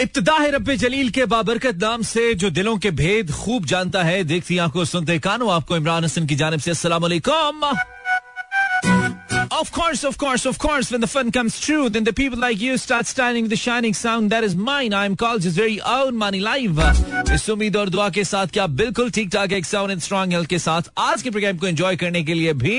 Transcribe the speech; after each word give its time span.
इब्तदा 0.00 0.34
है 0.38 0.50
रब्बे 0.50 0.76
जलील 0.76 1.08
के 1.10 1.24
बाबरकत 1.32 1.76
नाम 1.82 2.02
से 2.10 2.32
जो 2.40 2.50
दिलों 2.58 2.76
के 2.78 2.90
भेद 3.00 3.30
खूब 3.34 3.64
जानता 3.72 4.02
है 4.04 4.22
देखती 4.24 4.58
आँखों 4.64 4.84
सुनते 4.84 5.18
कानों 5.26 5.50
आपको 5.52 5.76
इमरान 5.76 6.04
हसन 6.04 6.26
की 6.26 6.34
जानब 6.42 6.60
से 6.66 6.70
अस्सलाम 6.70 7.02
वालेकुम 7.02 7.70
Of 9.56 9.70
course, 9.74 10.02
of 10.08 10.16
course, 10.22 10.42
of 10.48 10.58
course, 10.62 10.88
when 10.94 11.00
the 11.04 11.08
fun 11.12 11.30
comes 11.36 11.54
true, 11.60 11.88
then 11.94 12.04
the 12.08 12.12
people 12.18 12.38
like 12.42 12.60
you 12.64 12.74
start 12.82 13.08
standing 13.10 13.46
the 13.52 13.58
shining 13.60 13.94
sound 14.00 14.34
that 14.34 14.44
is 14.48 14.54
mine. 14.66 14.94
I'm 14.98 15.16
called 15.22 15.46
his 15.48 15.56
very 15.60 15.78
own 15.94 16.18
money 16.22 16.40
live. 16.46 16.82
इस 17.34 17.48
उम्मीद 17.50 17.76
और 17.76 17.88
दुआ 17.94 18.08
के 18.18 18.24
साथ 18.24 18.52
क्या 18.56 18.66
बिल्कुल 18.82 19.10
ठीक 19.18 19.30
ठाक 19.32 19.52
एक 19.52 19.66
साउंड 19.66 19.90
एंड 19.90 20.00
स्ट्रॉन्ग 20.00 20.32
हेल्थ 20.32 20.48
के 20.50 20.58
साथ 20.66 20.90
आज 21.06 21.22
के 21.22 21.30
प्रोग्राम 21.30 21.56
को 21.58 21.66
एंजॉय 21.66 21.96
करने 22.04 22.22
के 22.24 22.34
लिए 22.34 22.52
भी 22.64 22.78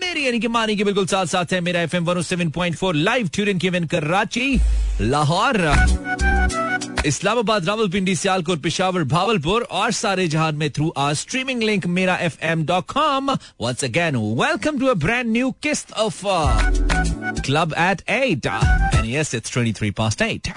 मेरी 0.00 0.26
यानी 0.26 0.38
कि 0.40 0.48
मानी 0.48 0.76
के 0.76 0.84
बिल्कुल 0.84 1.06
साथ 1.06 1.26
साथ 1.26 1.52
है 1.52 1.60
मेरा 1.60 1.80
F 1.82 1.96
M 1.96 2.04
one 2.04 2.20
seven 2.22 2.50
point 2.50 2.76
four 2.76 2.94
live 2.94 3.28
Turin 3.34 3.58
की 3.58 3.70
कराची 3.70 4.60
लाहौर, 5.00 5.56
इस्लामाबाद, 7.06 7.64
रावलपिंडी, 7.66 8.14
सियालकोट, 8.16 8.60
पिशावर, 8.62 9.04
भावलपुर 9.12 9.62
और 9.62 9.92
सारे 9.92 10.26
जहान 10.28 10.56
में 10.56 10.70
थ्रू 10.70 10.92
आर 10.98 11.14
स्ट्रीमिंग 11.14 11.62
लिंक 11.62 11.86
मेरा 11.98 12.16
F 12.26 12.36
M 12.50 12.64
dot 12.66 12.86
com 12.92 13.30
once 13.30 13.84
again 13.84 14.16
welcome 14.42 14.78
to 14.80 14.86
a 14.86 14.94
brand 15.06 15.32
new 15.32 15.50
किस्त 15.62 15.92
of 15.92 16.20
club 17.44 17.74
eight 17.78 18.02
eight 18.10 18.46
and 18.46 19.14
yes 19.14 19.34
it's 19.34 19.52
twenty 19.52 19.72
three 19.80 19.90
past 20.02 20.22
eight 20.22 20.52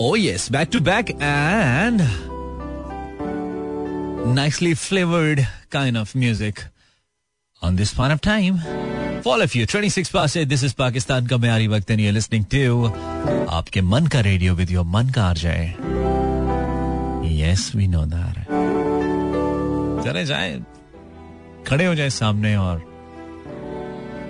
o 0.00 0.14
yes 0.16 0.50
back 0.52 0.68
to 0.72 0.80
back 0.90 1.10
and 1.10 2.00
nicely 4.34 4.72
flavored 4.72 5.40
kind 5.70 5.96
of 5.96 6.14
music. 6.14 6.60
On 7.62 7.76
this 7.76 7.94
point 7.94 8.12
of 8.12 8.20
time. 8.20 8.58
For 9.22 9.32
all 9.34 9.42
of 9.42 9.54
you, 9.54 9.66
26 9.66 10.10
past 10.10 10.36
8, 10.36 10.48
this 10.48 10.62
is 10.62 10.72
Pakistan 10.74 11.28
का 11.28 11.36
म्यारी 11.38 11.68
वक्त 11.68 11.90
and 11.90 12.00
you're 12.00 12.16
listening 12.18 12.44
to 12.54 12.90
आपके 13.58 13.80
मन 13.82 14.06
का 14.06 14.20
radio 14.20 14.54
with 14.54 14.70
your 14.70 14.84
मन 14.84 15.08
का 15.16 15.24
आरजाए 15.24 15.66
yes 17.40 17.70
we 17.76 17.86
know 17.88 18.04
that 18.14 18.36
चले 20.04 20.24
जाए 20.24 20.60
खड़े 21.66 21.86
हो 21.86 21.94
जाए 21.94 22.10
सामने 22.10 22.54
और 22.56 22.82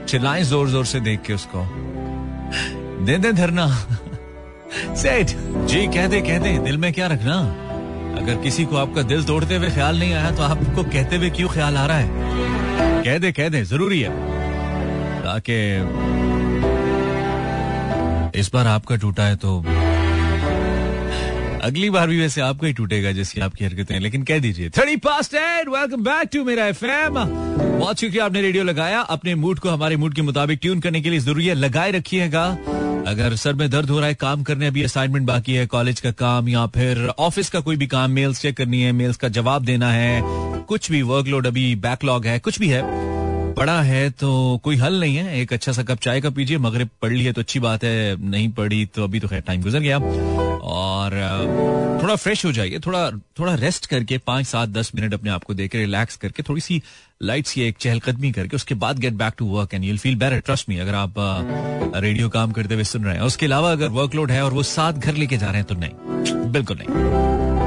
चिल्लाएँ 0.08 0.42
ज़ोर 0.44 0.68
ज़ोर 0.68 0.84
से 0.86 1.00
देख 1.00 1.22
के 1.26 1.32
उसको। 1.34 1.64
दे 3.06 3.16
दे 3.18 3.32
धरना। 3.32 3.66
सेठ 5.02 5.30
जी 5.70 5.86
कह 5.94 6.06
दे 6.08 6.20
कह 6.22 6.38
दे 6.38 6.56
दिल 6.64 6.76
में 6.78 6.92
क्या 6.92 7.06
रखना? 7.12 7.36
अगर 8.22 8.42
किसी 8.42 8.64
को 8.64 8.76
आपका 8.76 9.02
दिल 9.02 9.24
तोड़ते 9.24 9.56
हुए 9.56 9.70
ख्याल 9.70 9.98
नहीं 9.98 10.12
आया 10.14 10.30
तो 10.36 10.42
आपको 10.42 10.82
कहते 10.82 11.16
हुए 11.16 11.30
क्यों 11.30 11.48
ख्याल 11.48 11.76
आ 11.76 11.86
रहा 11.86 11.98
है? 11.98 12.61
कह 13.04 13.18
दे 13.18 13.30
कह 13.32 13.48
दे, 13.48 13.62
ज़रूरी 13.64 14.00
है। 14.00 14.10
ताकि 15.22 15.56
इस 18.40 18.50
बार 18.54 18.66
आपका 18.66 18.96
टूटा 18.96 19.24
है 19.24 19.36
तो 19.36 19.58
अगली 21.62 21.88
बार 21.90 22.08
भी 22.08 22.20
वैसे 22.20 22.40
आपका 22.40 22.66
ही 22.66 22.72
टूटेगा 22.72 23.10
जैसी 23.12 23.40
आपकी 23.40 23.64
हरकतें 23.64 23.94
हैं। 23.94 24.00
लेकिन 24.02 24.22
कह 24.22 24.38
दीजिए, 24.38 24.70
thirty 24.70 24.96
past 24.98 25.34
and 25.34 25.68
welcome 25.68 26.02
back 26.04 26.28
to 26.32 26.44
मेरा 26.44 26.66
एफ़ 26.66 26.84
एम 26.84 27.14
बहुत 27.14 28.00
शुक्रिया 28.00 28.24
आपने 28.24 28.40
रेडियो 28.42 28.64
लगाया। 28.64 29.00
अपने 29.10 29.34
मूड 29.34 29.58
को, 29.58 29.68
हमारे 29.68 29.96
मूड 29.96 30.14
के 30.14 30.22
मुताबिक 30.22 30.58
ट्यून 30.62 30.80
करने 30.80 31.00
के 31.00 31.10
लिए 31.10 31.18
ज़रूरी 31.18 31.46
है, 31.46 31.54
लगाए 31.54 31.90
रखिएगा। 31.90 32.46
अगर 33.06 33.34
सर 33.36 33.54
में 33.54 33.70
दर्द 33.70 33.90
हो 33.90 33.98
रहा 33.98 34.08
है, 34.08 34.14
काम 34.14 34.42
करने 34.42 34.66
अभी 34.66 34.82
असाइनमेंट 34.82 35.26
बाकी 35.26 35.54
है 35.54 35.66
कॉलेज 35.66 36.00
का 36.00 36.10
काम 36.10 36.48
या 36.48 36.66
फिर 36.66 37.06
ऑफ़िस 37.18 37.50
का 37.50 37.60
कोई 37.60 37.76
भी 37.76 37.86
काम 37.86 38.10
मेल्स 38.10 38.40
चेक 38.40 38.56
करनी 38.56 38.82
है 38.82 38.92
मेल्स 38.92 39.16
का 39.16 39.28
जवाब 39.28 39.64
देना 39.64 39.90
है, 39.92 40.20
कुछ 40.68 40.90
भी 40.90 41.02
वर्कलोड 41.02 41.46
अभी 41.46 41.74
बैकलॉग 41.76 42.26
है, 42.26 42.38
कुछ 42.38 42.58
भी 42.58 42.68
है 42.68 43.11
पढ़ा 43.62 43.80
है 43.82 44.10
तो 44.10 44.28
कोई 44.64 44.76
हल 44.76 44.98
नहीं 45.00 45.16
है। 45.16 45.40
एक 45.40 45.52
अच्छा 45.52 45.72
सा 45.72 45.82
कप 45.82 45.98
चाय 46.02 46.20
का 46.20 46.30
पीजिए। 46.30 46.58
मगरब 46.58 46.88
पढ़ 47.02 47.12
ली 47.12 47.24
है 47.24 47.32
तो 47.32 47.40
अच्छी 47.40 47.60
बात 47.60 47.84
है। 47.84 48.30
नहीं 48.30 48.48
पढ़ी 48.52 48.84
तो 48.86 49.04
अभी 49.04 49.20
तो 49.20 49.28
खैर 49.28 49.40
टाइम 49.40 49.62
गुजर 49.62 49.80
गया। 49.80 49.98
और 49.98 51.12
थोड़ा 52.02 52.16
फ्रेश 52.16 52.44
हो 52.44 52.52
जाइए। 52.52 52.78
थोड़ा 52.78 53.10
थोड़ा 53.38 53.54
रेस्ट 53.54 53.86
करके 53.86 54.18
पाँच, 54.18 54.46
सात, 54.46 54.68
दस 54.68 54.90
मिनट 54.94 55.14
अपने 55.14 55.30
आप 55.30 55.44
को 55.44 55.54
देकर 55.54 55.78
रिलैक्स 55.78 56.16
करके 56.16 56.42
थोड़ी 56.42 56.60
सी 56.60 56.82
लाइट 57.22 57.46
सी 57.46 57.62
एक 57.62 57.76
चहलकदमी 57.80 58.32
करके 58.32 58.56
उसके 58.56 58.74
बाद 58.74 58.98
get 58.98 59.12
back 59.14 59.34
to 59.38 59.46
work 59.48 59.74
and 59.74 59.84
you'll 59.84 59.98
feel 59.98 60.16
better 60.16 60.40
trust 60.40 60.68
me 60.68 60.78
अगर 60.78 60.94
आप 60.94 61.14
रेडियो 61.96 62.28
काम 62.28 62.52
करते 62.52 62.74
हुए 62.74 62.84
सुन 62.84 63.04
रहे 63.04 63.14
हैं। 63.14 63.22
उसके 63.22 63.46
अलावा 63.46 63.72
अगर 63.72 63.88
वर्कलोड 64.00 64.30
है 64.30 64.44
और 64.44 64.52
वो 64.52 64.62
साथ 64.62 64.92
घर 64.94 65.14
लेके 65.14 65.36
जा 65.36 65.46
रहे 65.46 65.56
हैं 65.56 65.64
तो 65.64 65.74
नहीं। 65.74 66.50
बिल्कुल 66.52 66.78
नहीं। 66.80 67.61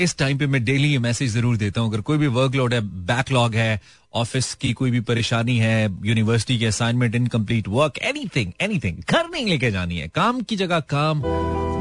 इस 0.00 0.16
टाइम 0.18 0.38
पे 0.38 0.46
मैं 0.46 0.64
डेली 0.64 0.88
ये 0.88 0.98
मैसेज 0.98 1.30
ज़रूर 1.32 1.56
देता 1.56 1.80
हूँ। 1.80 1.90
अगर 1.90 2.00
कोई 2.00 2.18
भी 2.18 2.26
वर्कलोड 2.26 2.74
है 2.74 2.80
बैकलॉग 3.06 3.54
है 3.54 3.80
ऑफ़िस 4.14 4.52
की 4.54 4.72
कोई 4.72 4.90
भी 4.90 5.00
परेशानी 5.00 5.56
है 5.58 5.84
यूनिवर्सिटी 6.04 6.58
की 6.58 6.64
assignment 6.64 7.14
incomplete 7.14 7.68
work 7.68 7.98
anything 7.98 8.52
anything 8.60 8.96
घर 9.10 9.28
नहीं 9.28 9.46
लेके 9.46 9.70
जानी 9.70 9.98
है। 9.98 10.08
काम 10.08 10.40
की 10.40 10.56
जगह 10.56 10.80
काम। 10.80 11.22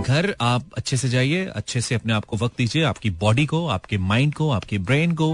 घर 0.01 0.33
आप 0.41 0.69
अच्छे 0.77 0.97
से 0.97 1.09
जाइए, 1.09 1.45
अच्छे 1.45 1.81
से 1.81 1.95
अपने 1.95 2.13
आप 2.13 2.25
को 2.25 2.37
वक्त 2.37 2.57
दीजिए। 2.57 2.83
आपकी 2.83 3.09
बॉडी 3.09 3.45
को, 3.45 3.65
आपके 3.67 3.97
माइंड 3.97 4.33
को, 4.33 4.49
आपके 4.49 4.77
ब्रेन 4.79 5.11
को, 5.11 5.31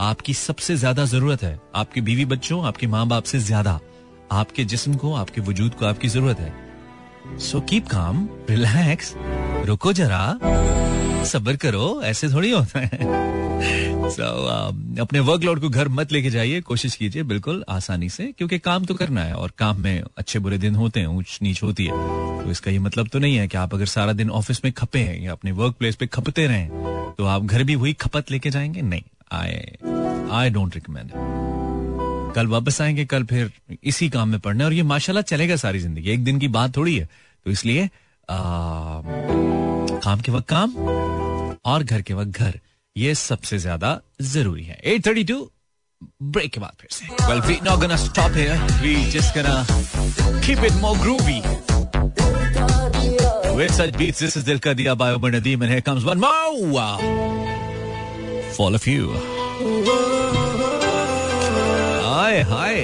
आपकी 0.00 0.34
सबसे 0.34 0.76
ज़्यादा 0.76 1.04
ज़रूरत 1.04 1.42
है। 1.42 1.58
आपके 1.74 2.00
बीवी 2.00 2.24
बच्चों, 2.24 2.64
आपके 2.64 2.86
माँ 2.86 3.06
बाप 3.08 3.24
से 3.24 3.38
ज़्यादा। 3.38 3.78
आपके 4.32 4.64
जिस्म 4.64 4.94
को, 4.94 5.14
आपके 5.14 5.40
वजूद 5.40 5.74
को 5.74 5.86
आपकी 5.86 6.08
ज़रूरत 6.08 6.38
है। 6.38 7.38
सो 7.38 7.60
कीप 7.60 7.88
काम 7.88 8.28
रिलैक्स 8.50 9.14
रुको 9.66 9.92
जरा। 9.92 10.89
सबर 11.24 11.56
करो 11.56 12.00
ऐसे 12.04 12.28
थोड़ी 12.28 12.50
होता 12.50 12.80
है। 12.80 13.28
So, 14.10 14.26
uh, 14.26 15.00
अपने 15.00 15.20
वर्कलोड 15.20 15.60
को 15.60 15.68
घर 15.68 15.88
मत 15.88 16.12
लेके 16.12 16.30
जाइए 16.30 16.60
कोशिश 16.60 16.94
कीजिए 16.94 17.22
बिल्कुल 17.22 17.64
आसानी 17.68 18.08
से 18.08 18.24
क्योंकि 18.38 18.58
काम 18.58 18.84
तो 18.84 18.94
करना 18.94 19.24
है 19.24 19.34
और 19.34 19.52
काम 19.58 19.80
में 19.80 20.02
अच्छे 20.18 20.38
बुरे 20.38 20.58
दिन 20.58 20.74
होते 20.74 21.00
हैं 21.00 21.06
ऊंच 21.06 21.38
नीच 21.42 21.62
होती 21.62 21.84
है। 21.84 21.92
तो 22.42 22.50
इसका 22.50 22.70
ये 22.70 22.78
मतलब 22.78 23.08
तो 23.08 23.18
नहीं 23.18 23.36
है 23.36 23.46
कि 23.48 23.56
आप 23.58 23.74
अगर 23.74 23.86
सारा 23.86 24.12
दिन 24.12 24.30
ऑफ़िस 24.30 24.64
में 24.64 24.72
खपे 24.72 24.98
हैं 24.98 25.20
या 25.22 25.32
अपने 25.32 25.52
वर्क 25.52 25.74
प्लेस 25.78 25.96
पे 25.96 26.06
खपते 26.06 26.46
रहे 26.46 26.66
तो 27.12 27.24
आप 27.24 27.42
घर 27.42 27.64
भी 27.64 27.74
वही 27.74 27.92
खपत 27.92 28.30
लेके 28.30 28.50
जाएँगे? 28.50 28.82
नहीं 28.82 29.02
आई 29.32 29.50
आई 30.32 30.50
डोंट 30.50 30.74
रिकमेंड 30.74 31.10
कल 32.34 32.46
वापस 32.46 32.80
आएँगे 32.80 33.04
कल 33.04 33.24
फिर 33.24 33.52
इसी 33.84 34.08
काम 34.10 34.28
में 34.28 34.40
पढ़ना 34.40 34.64
और 34.64 34.72
ये 34.72 34.82
माशाल्लाह 34.84 35.22
चलेगा 35.22 35.56
सारी 35.56 35.78
ज़िंदगी। 35.78 36.10
एक 36.10 36.24
दिन 36.24 36.38
की 36.38 36.48
बात 36.48 36.76
थोड़ी 36.76 36.96
है 36.98 37.08
तो 37.46 37.50
इसलिए 37.50 37.88
काम 40.02 40.20
के 40.20 40.32
वक्त 40.32 40.48
काम 40.48 40.72
और 41.64 41.82
घर 41.82 42.02
के 42.02 42.14
वक्त 42.14 42.38
घर, 42.38 42.58
ये 42.96 43.14
सबसे 43.14 43.58
ज़्यादा 43.58 44.00
ज़रूरी 44.22 44.64
है। 44.64 44.78
एट 44.84 45.06
थर्टी 45.06 45.24
टू 45.24 45.50
ब्रेक 46.22 46.52
के 46.52 46.60
बाद 46.60 46.72
फिर 46.80 46.88
से। 46.92 47.06
Well 47.28 47.40
we 47.46 47.58
not 47.64 47.80
gonna 47.80 47.96
stop 48.04 48.36
here 48.36 48.56
we 48.82 48.94
just 49.10 49.34
gonna 49.36 49.64
keep 50.46 50.64
it 50.64 50.72
more 50.82 50.98
groovy 50.98 51.40
with 53.56 53.70
such 53.72 53.96
beats 53.96 54.20
this 54.20 54.36
is 54.36 54.44
दिल 54.46 54.58
का 54.58 54.72
दिया 54.74 54.94
बायो 54.94 55.18
बन 55.18 55.40
दी 55.40 55.56
मैंने 55.56 55.80
comes 55.88 56.04
one 56.04 56.18
more 56.18 56.98
for all 58.56 58.74
of 58.74 58.88
you 58.90 59.12
hi 62.06 62.40
hi 62.50 62.74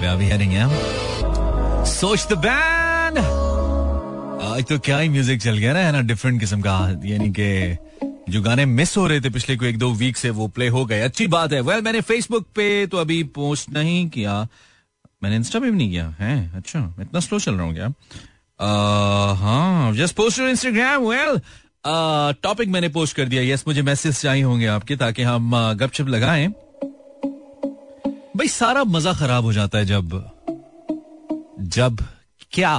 मैं 0.00 0.08
अभी 0.08 0.26
है 0.26 0.38
नहीं 0.38 0.56
हम 0.56 1.84
सोच 1.90 2.26
द 2.30 2.38
बैंड 2.46 3.18
आज 4.42 4.64
तो 4.64 4.78
क्या 4.78 4.98
ही 4.98 5.08
म्यूज़िक 5.08 5.40
चल 5.42 5.56
गया 5.58 5.72
ना 5.72 5.78
है 5.78 5.92
ना? 5.92 6.00
डिफरेंट 6.00 6.40
किस्म 6.40 6.60
का 6.60 6.78
यानी 7.04 7.30
कि 7.38 7.76
जो 8.32 8.42
गाने 8.42 8.64
मिस 8.66 8.96
हो 8.96 9.06
रहे 9.06 9.20
थे 9.20 9.30
पिछले 9.30 9.56
कोई 9.56 9.68
एक 9.68 9.78
दो 9.78 9.90
वीक 9.92 10.16
से 10.16 10.30
वो 10.30 10.46
प्ले 10.48 10.68
हो 10.68 10.84
गए। 10.86 11.00
अच्छी 11.00 11.26
बात 11.26 11.52
है। 11.52 11.60
वेल 11.60 11.70
well, 11.70 11.84
मैंने 11.84 12.00
फेसबुक 12.00 12.46
पे 12.56 12.86
तो 12.86 12.96
अभी 12.96 13.22
पोस्ट 13.36 13.70
नहीं 13.70 14.08
किया। 14.08 14.46
मैंने 15.22 15.36
इंस्टा 15.36 15.58
पे 15.58 15.70
भी 15.70 15.76
नहीं 15.76 15.90
किया। 15.90 16.08
है? 16.18 16.56
अच्छा 16.56 16.80
इतना 17.00 17.20
स्लो 17.20 17.38
चल 17.38 17.54
रहा 17.54 17.66
हूँ 17.66 17.74
क्या? 17.74 17.92
हाँ 19.34 19.92
just 19.94 20.16
post 20.16 20.40
Instagram 20.40 21.02
well 21.02 21.40
topic 22.42 22.68
मैंने 22.68 22.88
पोस्ट 22.88 23.16
कर 23.16 23.28
दिया। 23.28 23.42
यस 23.44 23.64
मुझे 23.68 23.82
मैसेज 23.82 24.20
चाहिए 24.20 24.42
होंगे 24.42 24.66
आपके 24.68 24.96
ताकि 24.96 25.22
हम 25.22 25.50
गपशप 25.74 26.08
लगाएँ। 26.08 26.48
भाई 28.36 28.48
सारा 28.48 28.84
मज़ा 28.84 29.12
खराब 29.12 29.44
हो 29.44 29.52
जाता 29.52 29.78
है 29.78 29.84
जब 29.84 30.10
जब 31.60 32.04
क्या? 32.52 32.78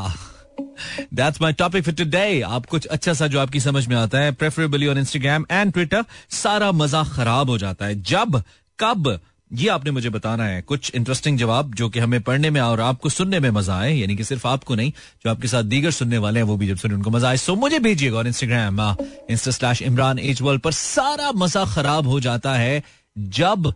That's 1.13 1.41
my 1.41 1.53
topic 1.53 1.83
for 1.83 1.93
today 1.93 2.41
आप 2.41 2.65
कुछ 2.65 2.85
अच्छा 2.85 3.13
सा 3.13 3.27
जो 3.27 3.39
आपकी 3.39 3.59
समझ 3.59 3.87
में 3.87 3.95
आता 3.95 4.19
है 4.19 4.31
preferably 4.31 4.87
on 4.87 4.97
Instagram 4.97 5.45
and 5.51 5.73
Twitter 5.73 6.05
सारा 6.29 6.71
मज़ा 6.71 7.03
खराब 7.03 7.49
हो 7.49 7.57
जाता 7.57 7.85
है। 7.85 8.01
जब, 8.01 8.43
कब, 8.79 9.19
ये 9.53 9.69
आपने 9.69 9.91
मुझे 9.91 10.09
बताना 10.09 10.45
है। 10.45 10.61
कुछ 10.61 10.91
इंटरेस्टिंग 10.95 11.37
जवाब 11.37 11.73
जो 11.73 11.89
कि 11.89 11.99
हमें 11.99 12.21
पढ़ने 12.21 12.49
में 12.49 12.61
और 12.61 12.81
आपको 12.81 13.09
सुनने 13.09 13.39
में 13.39 13.49
मज़ा 13.49 13.77
आए, 13.79 13.93
यानी 13.93 14.15
कि 14.15 14.23
सिर्फ़ 14.23 14.47
आपको 14.47 14.75
नहीं, 14.75 14.91
जो 15.25 15.31
आपके 15.31 15.47
साथ 15.47 15.63
दीगर 15.63 15.91
सुनने 15.91 16.17
वाले 16.17 16.39
हैं, 16.39 16.47
वो 16.47 16.57
भी 16.57 16.67
जब 16.67 16.75
सुने, 16.75 16.95
उनको 16.95 17.09
मज़ा 17.09 17.29
आए। 17.29 17.37
सो 17.37 17.55
मुझे 17.55 17.79
भेजिएगा 17.79 18.17
और 18.17 18.27
Instagram 18.27 18.95
insta 19.29 19.51
slash 19.51 19.81
Imran 19.81 20.19
H 20.19 20.41
world 20.41 20.61
पर 20.61 20.71
सारा 20.71 21.31
मज़ा 21.31 21.65
खराब 21.65 22.07
हो 22.07 22.19
जाता 22.19 22.53
है। 22.53 22.83
जब, 23.17 23.73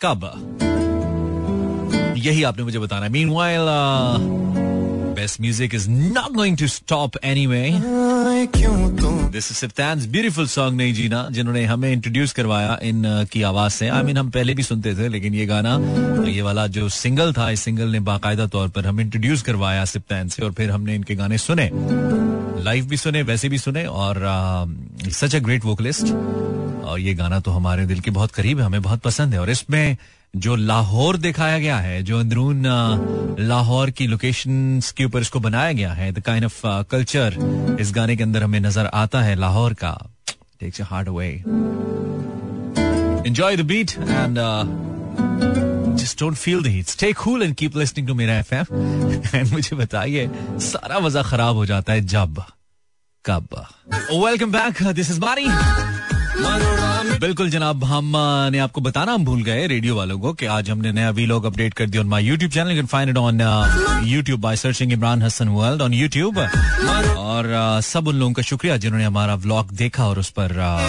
कब? 0.00 0.30
यही 2.16 2.42
आपने 2.42 2.64
मुझे 2.64 2.78
बताना 2.78 3.08
meanwhile 3.28 3.60
best 5.22 5.38
music 5.38 5.72
is 5.72 5.88
not 5.88 6.32
going 6.34 6.56
to 6.56 6.66
stop 6.66 7.16
anyway. 7.22 7.70
This 9.34 9.50
is 9.50 9.58
Siftan's 9.62 10.06
beautiful 10.14 10.46
song 10.54 10.72
नहीं 10.76 10.94
जीना 10.94 11.28
जिन्होंने 11.30 11.64
हमें 11.64 11.92
इंट्रोड्यूस 11.92 12.32
करवाया 12.32 12.78
इन 12.82 13.02
की 13.32 13.42
आवाज़ 13.42 13.72
से। 13.72 13.88
आई 13.88 14.00
I 14.00 14.04
मीन 14.04 14.06
mean, 14.06 14.18
हम 14.18 14.30
पहले 14.30 14.54
भी 14.54 14.62
सुनते 14.62 14.94
थे 14.94 15.08
लेकिन 15.08 15.34
ये 15.34 15.46
गाना 15.46 15.78
ये 16.28 16.42
वाला 16.42 16.66
जो 16.66 16.88
सिंगल 16.88 17.32
था 17.32 17.50
इस 17.50 17.60
सिंगल 17.60 17.88
ने 17.88 18.00
बाकायदा 18.00 18.46
तौर 18.46 18.68
पर 18.68 18.86
हमें 18.86 19.04
इंट्रोड्यूस 19.04 19.42
करवाया 19.42 19.84
सिप्तान 19.84 20.28
से 20.28 20.42
और 20.42 20.52
फिर 20.52 20.70
हमने 20.70 20.94
इनके 20.94 21.14
गाने 21.14 21.38
सुने। 21.38 21.70
लाइव 22.64 22.86
भी 22.86 22.96
सुने 22.96 23.22
वैसे 23.22 23.48
भी 23.48 23.58
सुने 23.58 23.84
और 23.86 24.22
सच 25.12 25.34
अ 25.34 25.38
ग्रेट 25.38 25.64
वोकलिस्ट 25.64 26.04
और 26.84 26.96
ये 27.00 27.14
गाना 27.14 27.40
तो 27.40 27.50
हमारे 27.50 27.86
दिल 27.86 28.00
के 28.00 28.10
बहुत 28.10 28.30
करीब 28.30 28.58
है 28.58 28.64
हमें 28.64 28.82
बहुत 28.82 29.00
पसंद 29.00 29.34
है 29.34 29.40
और 29.40 29.50
इसमें 29.50 29.96
जो 30.34 30.54
लाहौर 30.56 31.16
दिखाया 31.16 31.58
गया 31.58 31.76
है, 31.76 32.02
जो 32.02 32.18
अंदरून 32.18 32.62
लाहौर 33.38 33.90
की 33.90 34.06
लोकेशन 34.06 34.80
के 34.96 35.04
ऊपर 35.04 35.20
इसको 35.20 35.40
बनाया 35.40 35.72
गया 35.72 35.92
है 35.92 36.10
द 36.12 36.20
काइंड 36.20 36.44
ऑफ़ 36.44 36.60
कल्चर 36.90 37.36
इस 37.80 37.92
गाने 37.94 38.16
के 38.16 38.22
अंदर 38.22 38.42
हमें 38.42 38.60
नज़र 38.60 38.86
आता 38.86 39.20
है 39.22 39.34
लाहौर 39.34 39.74
का। 39.74 39.90
Takes 40.60 40.80
hard 40.80 41.08
away 41.08 41.28
enjoy 43.26 43.56
the 43.56 43.66
beat 43.66 43.90
and 43.98 44.38
just 46.02 46.18
don't 46.18 46.38
feel 46.38 46.62
the 46.62 46.70
heat. 46.74 46.88
Stay 46.88 47.12
cool 47.14 47.42
and 47.46 47.56
keep 47.56 47.74
listening 47.80 48.06
to 48.06 48.14
मेरा 48.16 48.38
एफएम 48.38 48.64
एंड 49.34 49.52
मुझे 49.52 49.76
बताइए, 49.76 50.30
सारा 50.60 50.98
मज़ा 51.00 51.22
खराब 51.22 51.56
हो 51.56 51.66
जाता 51.66 51.92
है 51.92 52.00
जब, 52.06 52.42
कब? 53.24 53.64
वेलकम 54.12 54.52
बैक 54.52 54.82
दिस 54.92 55.10
इज़ 55.10 55.20
मारी 55.20 55.46
बिल्कुल 57.22 57.50
जनाब 57.50 57.84
हम 57.84 58.12
ने 58.52 58.58
आपको 58.58 58.80
बताना 58.80 59.12
हम 59.12 59.24
भूल 59.24 59.42
गए 59.42 59.66
रेडियो 59.66 59.96
वालों 59.96 60.18
को 60.18 60.32
कि 60.32 60.46
आज 60.46 60.70
हमने 60.70 60.92
नया 60.92 61.10
वीलॉग 61.10 61.44
अपडेट 61.44 61.74
कर 61.74 61.86
दिया 61.86 62.02
on 62.02 62.08
my 62.08 62.24
YouTube 62.24 62.52
channel 62.52 62.74
can 62.74 62.86
find 62.86 63.10
it 63.10 63.16
on 63.16 63.40
YouTube 64.06 64.40
by 64.40 64.56
searching 64.56 64.92
Imran 64.92 65.22
Hasan 65.22 65.48
world 65.48 65.82
on 65.82 65.94
YouTube 65.94 66.38
और 66.38 67.46
uh, 67.46 67.84
सब 67.86 68.08
उन 68.08 68.16
लोगों 68.16 68.32
का 68.32 68.42
शुक्रिया 68.42 68.76
जिन्होंने 68.76 69.04
हमारा 69.04 69.34
व्लॉग 69.44 69.70
देखा 69.72 70.06
और 70.06 70.18
उस 70.18 70.30
पर 70.38 70.52
uh, 70.52 70.80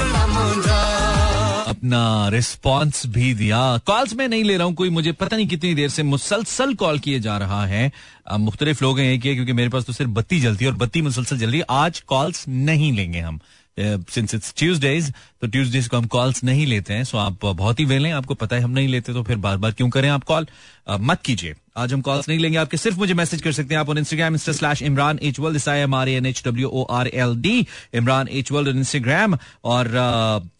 अपना 1.68 2.30
रिस्पॉन्स 2.30 3.06
भी 3.08 3.34
दिया। 3.34 3.60
कॉल्स 3.86 4.14
में 4.16 4.28
नहीं 4.28 4.44
ले 4.44 4.58
रहा 4.58 4.68
हूँ 4.68 4.74
कोई 4.76 4.90
मुझे 4.90 5.12
पता 5.12 5.36
नहीं 5.36 5.48
कितनी 5.48 5.74
देर 5.76 5.90
से 5.90 6.04
मुसलसल 6.04 6.74
कॉल 6.74 7.00
किए 7.00 7.20
जा 7.20 7.38
रहा 7.38 7.66
है। 7.66 7.92
मुख्तलिफ़ 8.40 8.84
लोग 8.84 9.00
हैं 9.00 9.20
कि 9.20 9.34
क्योंकि 9.36 9.54
मेरे 9.54 9.70
पास 9.70 9.86
तो 9.86 9.94
सिर्फ़ 9.94 10.12
बत्ती 10.12 10.40
जलती 10.40 10.66
है 10.66 10.72
और 10.72 10.78
बत्ती 10.78 11.02
मुसलसल 11.02 11.38
जल 11.38 11.50
रही 11.50 11.60
है 11.60 11.66
आज 11.70 12.00
कॉल्स 12.08 12.46
नहीं 12.48 12.92
लेंगे 12.94 13.20
हम। 13.20 13.40
सिंस 13.80 14.34
इट्स 14.36 14.54
ट्यूजडेज 14.58 15.12
तो 15.44 15.48
ट्यूजडेज 15.48 15.88
को 15.88 15.98
हम 15.98 16.06
कॉल्स 16.08 16.44
नहीं 16.44 16.66
लेते 16.66 16.94
हैं 16.94 17.04
सो 17.04 17.18
आप 17.18 17.46
बहुत 17.46 17.80
ही 17.80 17.86
वेल 17.86 18.06
हैं, 18.06 18.14
आपको 18.14 18.34
पता 18.36 18.56
है 18.56 18.62
हम 18.62 18.72
नहीं 18.72 18.88
लेते 18.88 19.14
तो 19.14 19.24
फिर 19.24 19.38
बार 19.38 19.58
बार 19.58 19.72
क्यों 19.72 19.90
करें 19.90 20.08
आप 20.10 20.24
कॉल 20.24 20.46
मत 20.90 21.22
कीजिए। 21.26 21.56
आज 21.78 21.94
हम 21.94 22.02
कॉल्स 22.02 22.28
नहीं 22.30 22.40
लेंगे, 22.40 22.58
आपके 22.58 22.78
सिर्फ़ 22.78 22.98
मुझे 23.00 23.14
मैसेज 23.14 23.42
कर 23.42 23.52
सकते 23.52 23.74
हैं, 23.74 23.80
आप 23.82 23.90
Instagram 23.98 24.34
insta 24.34 24.52
slash 24.54 24.82
Imran 24.84 25.20
H 25.24 25.40
world 25.40 25.70
I 25.70 25.80
M 25.80 25.96
R 25.96 26.10
N 26.10 26.26
H 26.26 26.42
W 26.46 26.70
O 26.70 26.84
R 26.92 27.08
L 27.08 27.36
D 27.42 27.66
Imran 27.94 28.28
H 28.32 28.52
world 28.52 28.76
Instagram 28.78 29.38
और 29.66 29.92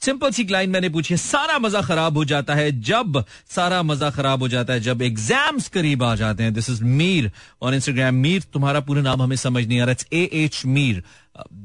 सिंपल 0.06 0.32
सी 0.32 0.48
लाइन 0.52 0.70
मैंने 0.70 0.90
पूछी 0.90 1.18
सारा 1.18 1.58
मज़ा 1.60 1.82
खराब 1.82 2.18
हो 2.18 2.26
जाता 2.26 2.56
है 2.56 2.72
जब, 2.82 3.24
सारा 3.56 3.82
मज़ा 3.84 4.10
खराब 4.12 4.42
हो 4.42 4.48
जाता 4.50 4.74
है 4.74 4.80
जब 4.82 5.02
एग्ज़ाम्स 5.02 5.68
करीब 5.70 6.04
आ 6.04 6.16
जाते 6.16 6.44
हैं। 6.44 6.54
दिस 6.54 6.70
इज़ 6.70 6.84
मीर 6.84 7.32
और 7.62 7.74
इंस्टाग्राम 7.74 8.16
मीर 8.18 8.44
तुम्हारा 8.54 8.80
पूरा 8.82 9.02
नाम 9.02 9.22
हमें 9.22 9.36
समझ 9.38 9.68
नहीं 9.68 9.80
आ 9.80 9.86
रहा 9.86 10.06
ए 10.14 10.30
एच 10.46 10.66
मीर 10.68 11.04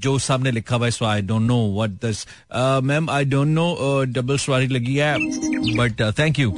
जो 0.02 0.18
सामने 0.18 0.50
लिखा 0.50 0.76
हुआ 0.76 0.86
है 0.86 0.90
so 0.90 1.04
I 1.04 1.22
don't 1.22 1.42
know 1.42 1.56
what 1.72 1.90
this 2.04 2.24
ma'am 2.84 3.07
I 3.10 3.24
don't 3.24 3.48
know 3.48 3.66
double 4.14 4.38
सवारी 4.38 4.66
लगी 4.68 4.94
है 4.96 5.14
but 5.76 6.02
thank 6.18 6.38
you 6.38 6.50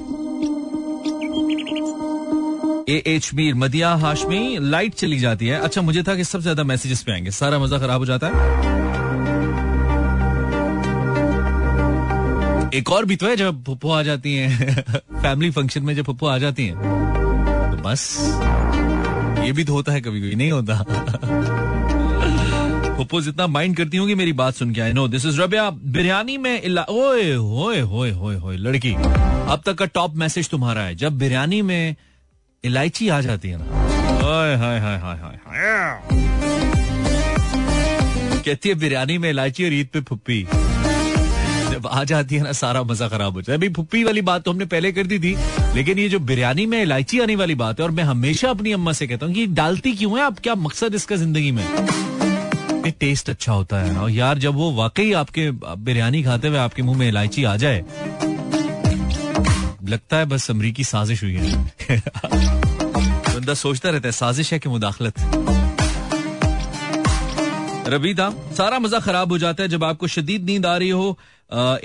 A 2.88 3.02
H 3.06 3.30
Mir 3.34 3.54
Madiya 3.54 3.94
Hashmi 3.96 4.56
light 4.60 4.94
चली 4.94 5.18
जाती 5.18 5.46
है 5.46 5.58
अच्छा 5.60 5.82
मुझे 5.82 6.02
था 6.02 6.14
कि 6.16 6.24
सबसे 6.24 6.42
ज़्यादा 6.42 6.64
मैसेजेस 6.64 7.02
पे 7.02 7.12
आएँगे 7.12 7.30
सारा 7.30 7.58
मज़ा 7.58 7.78
खराब 7.78 7.98
हो 8.00 8.06
जाता 8.06 8.26
है 8.26 8.78
एक 12.74 12.90
और 12.92 13.04
भी 13.04 13.16
तो 13.16 13.26
है 13.26 13.36
जब 13.36 13.62
पुप्पो 13.64 13.90
आ 13.90 14.02
जाती 14.02 14.34
हैं 14.34 14.74
फैमिली 15.22 15.50
फ़ंक्शन 15.50 15.82
में 15.82 15.94
जब 15.96 16.04
पुप्पो 16.04 16.26
आ 16.26 16.36
जाती 16.38 16.66
हैं 16.66 16.76
तो 17.70 17.82
बस 17.88 18.04
ये 19.44 19.52
भी 19.52 19.64
तो 19.64 19.72
होता 19.72 19.92
है 19.92 20.00
कभी 20.00 20.20
कभी 20.20 20.34
नहीं 20.34 20.50
होता 20.52 21.89
पप्पो 23.00 23.20
जितना 23.20 23.46
माइंड 23.46 23.76
करती 23.76 23.96
हूँ 23.96 24.14
मेरी 24.14 24.32
बात 24.34 24.54
सुन 24.54 24.72
के 24.74 24.80
I 24.80 24.92
know 24.92 25.06
this 25.08 25.24
is 25.26 25.40
Rabia, 25.40 25.68
biryani 25.70 26.36
में 26.38 26.54
ओए 26.80 27.32
होए 27.32 27.80
होए 27.82 28.10
होए 28.10 28.34
होए 28.36 28.56
लड़की. 28.58 28.92
अब 28.92 29.62
तक 29.66 29.74
का 29.74 29.84
टॉप 29.86 30.16
मैसेज 30.16 30.48
तुम्हारा 30.50 30.82
है। 30.82 30.94
जब 30.94 31.18
बिरयानी 31.18 31.60
में 31.62 31.96
इलायची 32.64 33.08
आ 33.08 33.20
जाती 33.20 33.48
है 33.48 33.58
ना। 33.58 33.64
हाय 34.20 34.54
हाय 34.56 34.78
हाय 34.80 34.98
हाय 34.98 35.16
हाय। 35.16 35.38
कहती 38.44 38.68
है, 38.68 38.74
बिरयानी 38.74 39.16
में 39.18 39.28
इलायची 39.30 39.64
और 39.64 39.72
ईद 39.72 39.88
पे 39.92 40.00
फुप्पी। 40.00 40.42
जब 41.70 41.86
आ 41.86 42.04
जाती 42.04 42.36
है 42.36 42.42
ना, 42.42 42.52
सारा 42.52 42.82
मज़ा 42.82 43.08
खराब 43.08 43.32
हो 43.32 43.42
जाता 43.42 43.52
है। 43.52 43.58
अभी 43.58 43.68
फुप्पी 43.74 44.04
वाली 44.04 44.22
बात 44.22 44.42
तो 44.42 44.50
हमने 44.50 44.64
पहले 44.66 44.92
कर 44.92 45.06
दी 45.06 45.18
थी, 45.18 45.36
लेकिन 45.74 45.98
ये 45.98 46.08
जो 46.08 46.18
बिरयानी 46.20 46.66
में 46.66 46.80
इलायची 46.82 47.20
आने 47.20 47.36
वाली 47.36 47.54
बात 47.54 47.80
है, 47.80 47.84
और 47.84 47.90
मैं 47.90 48.04
हमेशा 48.04 48.50
अपनी 48.50 48.72
अम्मा 48.72 48.92
से 48.92 49.06
कहता 49.06 49.26
हूँ 49.26 49.34
कि 49.34 49.46
डालती 49.58 49.92
क्यों 49.92 50.18
है? 50.18 50.24
आप 50.24 50.38
क्या 50.38 50.54
मकसद 50.56 50.94
इसका 50.94 51.16
ज़िंदगी 51.16 51.50
में? 51.50 51.64
काफ़ी 52.80 52.90
टेस्ट 53.00 53.30
अच्छा 53.30 53.52
होता 53.52 53.78
है 53.78 53.92
ना? 53.94 54.06
यार, 54.10 54.38
जब 54.38 54.54
वो 54.54 54.70
वाकई 54.72 55.12
आपके 55.12 55.50
बिरयानी 55.84 56.22
खाते 56.22 56.48
हुए 56.48 56.58
आपके 56.58 56.82
मुँह 56.82 56.98
में 56.98 57.06
इलायची 57.08 57.44
आ 57.44 57.56
जाए, 57.56 57.84
लगता 59.84 60.16
है 60.16 60.24
बस 60.24 60.50
अमरीकी 60.50 60.84
साजिश 60.84 61.22
हुई 61.22 61.34
है। 61.34 61.42
बंदा 63.30 63.54
सोचता 63.54 63.90
रहता 63.90 64.08
है, 64.08 64.12
साजिश 64.12 64.52
है 64.52 64.58
कि 64.58 64.68
मुदाखलत। 64.68 65.14
रबीदा 67.88 68.30
सारा 68.56 68.78
मज़ा 68.78 68.98
खराब 69.00 69.32
हो 69.32 69.38
जाता 69.38 69.62
है 69.62 69.68
जब 69.68 69.84
आपको 69.84 70.06
शदीद 70.08 70.44
नींद 70.44 70.66
आ 70.66 70.76
रही 70.76 70.90
हो। 70.90 71.18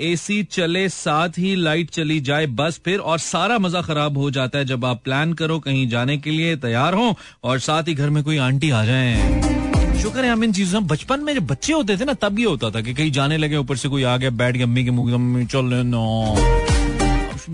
एसी 0.00 0.42
चले, 0.42 0.88
साथ 0.88 1.38
ही 1.38 1.54
लाइट 1.56 1.90
चली 1.90 2.20
जाए, 2.20 2.46
बस 2.48 2.80
फिर, 2.84 2.98
और 3.00 3.18
सारा 3.18 3.58
मज़ा 3.58 3.82
खराब 3.82 4.18
हो 4.18 4.30
जाता 4.30 4.58
है 4.58 4.64
जब 4.64 4.84
आप 4.84 5.02
प्लान 5.04 5.32
करो 5.32 5.58
कहीं 5.58 5.88
जाने 5.88 6.16
के 6.18 6.30
लिए 6.30 6.56
तैयार 6.56 6.94
हो, 6.94 7.14
और 7.44 7.58
साथ 7.58 7.88
ही 7.88 7.94
घर 7.94 8.10
में 8.10 8.22
कोई 8.24 8.36
आंटी 8.38 8.70
आ 8.70 8.84
जाए। 8.84 9.65
शुक्र 10.02 10.24
है 10.24 10.30
हम 10.30 10.44
इन 10.44 10.52
चीज़ों 10.52 10.86
बचपन 10.86 11.20
में 11.20 11.32
जब 11.34 11.46
बच्चे 11.46 11.72
होते 11.72 11.96
थे 11.96 12.04
ना, 12.04 12.12
तब 12.14 12.38
ये 12.38 12.44
होता 12.44 12.70
था 12.70 12.80
कि 12.80 12.94
कहीं 12.94 13.10
जाने 13.12 13.36
लगे, 13.36 13.56
ऊपर 13.56 13.76
से 13.76 13.88
कोई 13.88 14.02
आ 14.02 14.16
गया, 14.16 14.30
बैठ 14.32 14.56
गया 14.56 14.66
अम्मी 14.66 14.84
के 14.84 14.90
मुँह 14.90 15.44
चल 15.46 15.74
नो। 15.86 16.04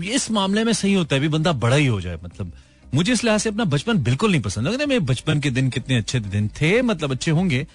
इस 0.05 0.29
मामले 0.31 0.63
में 0.63 0.73
सही 0.73 0.93
होता 0.93 1.15
है 1.15 1.21
भी 1.21 1.27
बंदा 1.27 1.51
बड़ा 1.53 1.75
ही 1.75 1.85
हो 1.85 1.99
जाए 2.01 2.17
मतलब 2.23 2.51
मुझे 2.93 3.11
इस 3.13 3.23
लिहाज 3.23 3.39
से 3.39 3.49
अपना 3.49 3.65
बचपन 3.65 3.97
बिल्कुल 4.03 4.31
नहीं 4.31 4.41
पसंद 4.41 4.67
लगता। 4.67 4.85
मेरे 4.85 4.99
बचपन 5.01 5.39
के 5.39 5.49
दिन 5.49 5.69
कितने 5.69 5.97
अच्छे 5.97 6.19
दिन 6.19 6.47
थे 6.61 6.81
मतलब 6.81 7.11
अच्छे 7.11 7.31
होंगे 7.31 7.65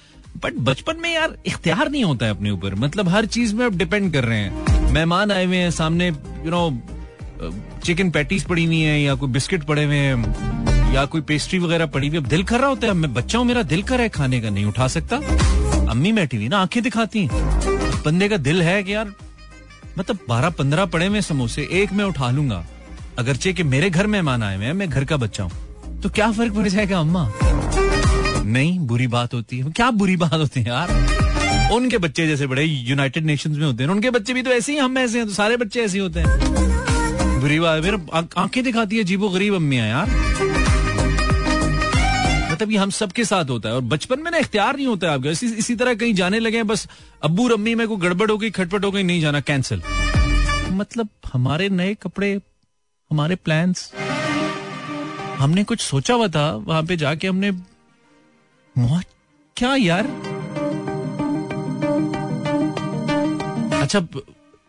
बट 0.44 0.54
बचपन 0.60 1.00
में 1.02 1.12
यार 1.14 1.36
इख्तियार 1.46 1.90
नहीं 1.90 2.04
होता 2.04 2.26
है 2.26 2.32
अपने 2.32 2.50
ऊपर। 2.50 2.74
मतलब 2.76 3.08
हर 3.08 3.26
चीज़ 3.26 3.54
में 3.54 3.64
अब 3.66 3.78
डिपेंड 3.78 4.12
कर 4.12 4.24
रहे 4.24 4.38
हैं। 4.38 4.92
मेहमान 4.92 5.32
आए 5.32 5.44
हुए 5.44 5.56
हैं, 5.56 5.70
सामने 5.70 6.08
यू 6.08 6.50
नो 6.50 6.70
चिकन 7.84 8.10
पैटीज 8.10 8.44
पड़ी 8.44 8.64
हुई 8.64 8.80
है 8.80 9.00
या 9.02 9.14
कोई 9.14 9.28
बिस्किट 9.30 9.64
पड़े 9.64 9.84
हुए 9.84 9.96
हैं। 9.96 10.67
या 10.94 11.04
कोई 11.04 11.20
पेस्ट्री 11.20 11.58
वगैरह 11.58 11.86
पड़ी 11.86 12.08
हुई 12.08 12.18
अब 12.18 12.26
दिल 12.26 12.42
कर 12.44 12.60
रहा 12.60 12.68
होता 12.68 12.86
है, 12.86 12.92
मैं 12.92 13.12
बच्चा 13.14 13.38
हूँ, 13.38 13.46
मेरा 13.46 13.62
दिल 13.62 13.82
कर 13.82 14.00
है 14.00 14.08
खाने 14.08 14.40
का, 14.40 14.50
नहीं 14.50 14.64
उठा 14.64 14.88
सकता। 14.88 15.16
अम्मी 15.90 16.12
बैठी 16.12 16.36
हुई 16.36 16.48
ना, 16.48 16.58
आँखें 16.58 16.82
दिखाती 16.82 17.26
हैं। 17.26 18.02
बंदे 18.04 18.28
का 18.28 18.36
दिल 18.36 18.62
है 18.62 18.82
कि 18.82 18.94
यार 18.94 19.12
मतलब 19.98 20.18
बारह 20.28 20.50
पंद्रह 20.50 20.84
पड़े 20.86 21.06
हुए 21.06 21.20
समोसे, 21.20 21.68
एक 21.72 21.92
मैं 21.92 22.04
उठा 22.04 22.30
लूँगा। 22.30 22.64
अगरचे 23.18 23.52
कि 23.52 23.62
मेरे 23.62 23.90
घर 23.90 24.06
मेहमान 24.06 24.42
आए 24.42 24.56
हुए 24.56 24.64
हैं, 24.64 24.72
मैं 24.72 24.88
घर 24.90 25.04
का 25.04 25.16
बच्चा 25.16 25.44
हूँ। 25.44 26.00
तो 26.00 26.08
क्या 26.08 26.30
फ़र्क 26.32 26.54
पड़ 26.54 26.68
जाएगा 26.68 26.98
अम्मा? 26.98 27.30
नहीं, 28.44 28.78
बुरी 28.78 29.06
बात 29.06 29.34
होती 29.34 29.58
है। 29.58 29.70
क्या 29.70 29.90
बुरी 29.90 30.16
बात 30.16 30.34
होती 30.34 30.60
है 30.60 30.68
यार? 30.68 31.70
उनके 31.72 31.98
बच्चे 31.98 32.26
जैसे 32.26 32.46
बड़े 32.46 32.64
यूनाइटेड 32.64 33.24
नेशंस 33.24 33.56
में 33.56 33.64
होते 33.66 33.84
हैं 33.84 33.90
उनके 33.90 34.10
बच्चे 34.10 34.34
भी 34.34 34.42
तो 34.42 34.50
ऐसे 34.50 34.72
ही, 34.72 34.78
हम 34.78 34.98
ऐसे 34.98 35.18
हैं 35.18 35.26
तो 35.26 35.34
सारे 35.34 35.56
बच्चे 35.56 35.80
ऐसे 35.80 35.98
होते 35.98 36.20
हैं। 36.20 37.40
बुरी 37.40 37.58
बात 37.60 37.84
है 37.84 37.92
आँखें 38.36 38.62
दिखाती 38.64 38.96
है 38.96 39.04
जीबो 39.04 39.28
गरीब 39.28 39.54
अम्मिया 39.54 39.84
यार। 39.84 40.57
मतलब 42.58 42.70
ये 42.72 42.78
हम 42.78 42.90
सबके 42.90 43.24
साथ 43.24 43.50
होता 43.50 43.68
है 43.68 43.74
और 43.74 43.80
बचपन 43.90 44.20
में 44.20 44.30
ना 44.30 44.38
इख्तियार 44.38 44.76
नहीं 44.76 44.86
होता 44.86 45.06
है 45.08 45.14
आपका। 45.14 45.30
इसी, 45.30 45.46
इसी 45.46 45.74
तरह 45.76 45.94
कहीं 45.94 46.14
जाने 46.14 46.38
लगे 46.38 46.62
बस 46.70 46.86
अब्बू 47.24 47.46
रम्मी 47.48 47.74
में 47.74 47.86
कोई 47.88 47.96
गड़बड़ 48.06 48.30
हो 48.30 48.36
गई 48.38 48.50
खटपट 48.58 48.84
हो 48.84 48.90
गई 48.92 49.02
नहीं 49.02 49.20
जाना 49.20 49.40
कैंसिल 49.50 49.82
मतलब 50.78 51.08
हमारे 51.32 51.68
नए 51.68 51.94
कपड़े 52.02 52.32
हमारे 53.10 53.34
प्लान्स 53.44 53.90
हमने 55.38 55.64
कुछ 55.64 55.80
सोचा 55.80 56.14
हुआ 56.14 56.28
था 56.36 56.50
वहाँ 56.66 56.82
पे 56.86 56.96
जाके 56.96 57.28
हमने 57.28 57.50
क्या 59.56 59.74
यार? 59.76 60.06
अच्छा 63.82 64.06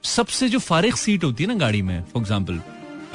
सबसे 0.04 0.50
जो 0.50 0.60
फारिग 0.70 0.96
सीट 0.96 1.24
होती 1.24 1.44
है 1.44 1.48
ना 1.50 1.56
गाड़ी 1.66 1.82
में 1.82 2.02
फॉर 2.14 2.22
एग्ज़ाम्पल 2.22 2.62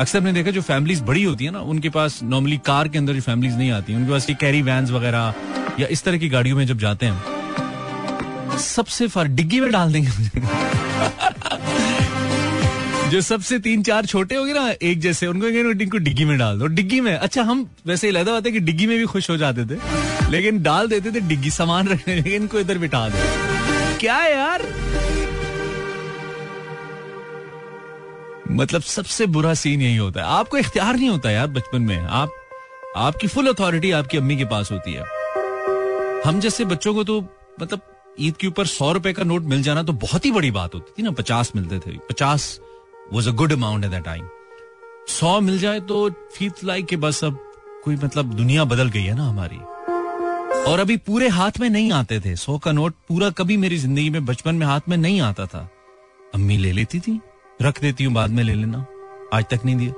अक्सर 0.00 0.20
मैंने 0.20 0.32
देखा 0.34 0.50
जो 0.50 0.60
फैमिलीज़ 0.62 1.02
बड़ी 1.04 1.22
होती 1.22 1.44
है 1.44 1.50
ना, 1.50 1.60
उनके 1.62 1.88
पास 1.88 2.18
नॉर्मली 2.22 2.56
कार 2.66 2.88
के 2.88 2.98
अंदर 2.98 3.12
जो 3.12 3.20
फैमिलीज़ 3.20 3.56
नहीं 3.56 3.70
आती, 3.70 3.94
उनके 3.94 4.10
पास 4.10 4.28
ये 4.30 4.36
कैरी 4.40 4.62
वैन 4.62 4.86
वगैरह 4.86 5.34
या 5.80 5.86
इस 5.86 6.02
तरह 6.04 6.18
की 6.18 6.28
गाड़ियों 6.28 6.56
में 6.56 6.66
जब 6.66 6.78
जाते 6.78 7.06
हैं, 7.06 8.58
सबसे 8.58 9.06
फार 9.08 9.28
डिग्गी 9.30 9.60
में 9.60 9.70
डाल 9.72 9.92
देंगे 9.92 10.10
जो 13.10 13.20
सबसे 13.20 13.58
तीन 13.58 13.82
चार 13.82 14.06
छोटे 14.06 14.34
होंगे 14.34 14.52
ना, 14.52 14.68
एक 14.82 15.00
जैसे, 15.00 15.26
उनको 15.26 15.46
इनको 15.46 15.98
डिग्गी 15.98 16.24
में 16.24 16.36
डाल 16.38 16.58
दो। 16.58 16.66
डिग्गी 16.68 17.00
में 17.00 17.14
अच्छा 17.14 17.42
हम 17.42 17.66
वैसे 17.86 18.10
लहदा 18.10 18.32
होता 18.32 18.48
है 18.48 18.52
कि 18.52 18.60
डिग्गी 18.60 18.86
में 18.86 18.96
भी 18.98 19.04
खुश 19.04 19.30
हो 19.30 19.36
जाते 19.36 19.64
थे, 19.66 19.78
लेकिन 20.30 20.62
डाल 20.62 20.88
देते 20.88 21.10
थे 21.10 21.20
डिग्गी, 21.22 21.50
सामान 21.50 21.88
रखने, 21.88 22.14
लेकिन 22.14 22.32
इनको 22.32 22.60
इधर 22.60 22.78
बिठा 22.78 23.08
दो। 23.08 23.98
क्या 24.00 24.18
यार? 24.26 24.62
मतलब 28.54 28.82
सबसे 28.82 29.26
बुरा 29.26 29.54
सीन 29.54 29.80
यही 29.82 29.96
होता 29.96 30.20
है। 30.20 30.26
आपको 30.28 30.56
इख्तियार 30.58 30.96
नहीं 30.96 31.08
होता 31.08 31.30
यार 31.30 31.46
बचपन 31.46 31.82
में। 31.82 31.98
आप, 31.98 32.32
आपकी 32.96 33.26
फुल 33.26 33.46
अथॉरिटी 33.48 33.90
आपकी 33.92 34.18
अम्मी 34.18 34.36
के 34.36 34.44
पास 34.44 34.70
होती 34.72 34.92
है। 34.92 35.04
हम 36.26 36.40
जैसे 36.40 36.64
बच्चों 36.64 36.94
को 36.94 37.04
तो 37.04 37.20
मतलब 37.60 37.80
ईद 38.20 38.36
के 38.36 38.46
ऊपर 38.46 38.66
सौ 38.66 38.92
रुपए 38.92 39.12
का 39.12 39.22
नोट 39.22 39.42
मिल 39.44 39.62
जाना 39.62 39.82
तो 39.82 39.92
बहुत 39.92 40.24
ही 40.24 40.30
बड़ी 40.32 40.50
बात 40.50 40.74
होती 40.74 40.92
थी 40.98 41.02
ना। 41.02 41.10
पचास 41.12 41.52
मिलते 41.56 41.78
थे। 41.78 41.96
पचास 42.10 42.58
was 43.12 43.28
a 43.28 43.32
good 43.32 43.52
amount 43.52 43.84
at 43.84 43.90
that 43.90 44.04
time 44.04 44.28
सौ 45.10 45.40
मिल 45.40 45.58
जाए 45.58 45.80
तो 45.80 46.08
फील 46.36 46.52
लाइक 46.64 46.86
के 46.86 46.96
बस 46.96 47.24
अब 47.24 47.38
कोई 47.84 47.96
मतलब 47.96 48.32
दुनिया 48.34 48.64
बदल 48.64 48.88
गई 48.88 49.02
है 49.02 49.14
ना 49.14 49.28
हमारी। 49.28 49.58
और 50.64 50.80
अभी 50.80 50.96
पूरे 50.96 51.28
हाथ 51.28 51.58
में 51.60 51.68
नहीं 51.70 51.92
आते 51.92 52.20
थे। 52.20 52.34
सौ 52.36 52.58
का 52.58 52.72
नोट 52.72 52.94
पूरा 53.08 53.30
कभी 53.30 53.56
मेरी 53.56 53.78
ज़िंदगी 53.78 54.10
में 54.10 54.24
बचपन 54.26 54.54
में 54.54 54.66
हाथ 54.66 54.88
में 54.88 54.96
नहीं 54.96 55.20
आता 55.20 55.46
था। 55.46 55.68
अम्मी 56.34 56.56
ले 56.56 56.72
लेती 56.72 57.00
थी। 57.00 57.20
रख 57.62 57.80
देती 57.80 58.04
हूँ, 58.04 58.12
बाद 58.14 58.30
में 58.30 58.42
ले 58.44 58.54
लेना। 58.54 58.84
आज 59.32 59.44
तक 59.50 59.60
नहीं 59.64 59.76
दिया। 59.76 59.92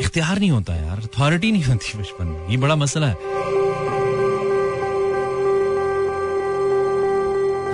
इख्तियार 0.00 0.38
नहीं 0.38 0.50
होता 0.50 0.74
यार। 0.74 1.00
अथॉरिटी 1.00 1.52
नहीं 1.52 1.64
होती 1.64 1.98
बचपन 1.98 2.26
में। 2.26 2.48
ये 2.48 2.56
बड़ा 2.56 2.76
मसला 2.76 3.06
है। 3.06 3.14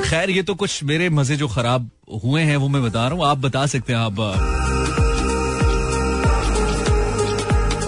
खैर, 0.02 0.30
ये 0.30 0.42
तो 0.42 0.54
कुछ 0.54 0.82
मेरे 0.84 1.08
मज़े 1.10 1.36
जो 1.36 1.48
खराब 1.48 1.90
हुए 2.24 2.42
हैं, 2.42 2.56
वो 2.56 2.68
मैं 2.68 2.82
बता 2.82 3.06
रहा 3.08 3.16
हूँ। 3.16 3.26
आप 3.26 3.38
बता 3.38 3.66
सकते 3.66 3.92
हैं, 3.92 4.00
आप 4.00 4.18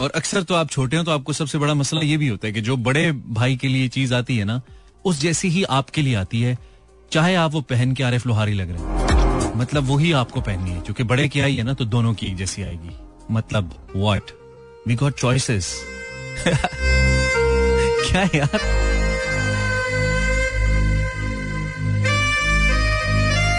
और 0.00 0.11
अक्सर 0.11 0.42
तो 0.42 0.54
आप 0.54 0.71
छोटे 0.71 0.97
हैं 0.97 1.04
तो 1.04 1.11
आपको 1.11 1.33
सबसे 1.33 1.59
बड़ा 1.59 1.75
मसला 1.75 2.00
ये 2.00 2.16
भी 2.16 2.28
होता 2.28 2.47
है 2.47 2.52
कि 2.52 2.61
जो 2.61 2.76
बड़े 2.78 3.11
भाई 3.12 3.56
के 3.56 3.68
लिए 3.68 3.88
चीज़ 3.88 4.14
आती 4.14 4.37
है 4.37 4.44
ना, 4.44 4.61
उस 5.04 5.21
जैसी 5.21 5.49
ही 5.49 5.62
आपके 5.73 6.02
लिए 6.02 6.14
आती 6.14 6.42
है, 6.42 6.59
चाहे 7.12 7.35
आप 7.35 7.52
वो 7.52 7.61
पहन 7.61 7.92
के 7.92 8.02
आरिफ 8.02 8.26
लोहारी 8.26 8.54
लग 8.54 8.71
रहे 8.71 8.78
हैं। 8.78 8.94
मतलब 9.56 9.84
वही 9.84 10.12
आपको 10.12 10.40
पहननी 10.40 10.70
है 10.70 10.80
क्योंकि 10.80 11.04
बड़े 11.04 11.28
की 11.28 11.40
आई 11.40 11.56
है 11.56 11.62
ना 11.64 11.75
तो 11.75 11.84
दोनों 11.84 12.14
की 12.14 12.34
जैसी 12.34 12.62
आएगी 12.62 12.96
मतलब 13.30 13.75
वॉट 13.96 14.30
वी 14.88 14.94
गॉट 14.94 15.18
चॉइसेस 15.18 15.75
क्या 18.06 18.23
यार 18.34 18.58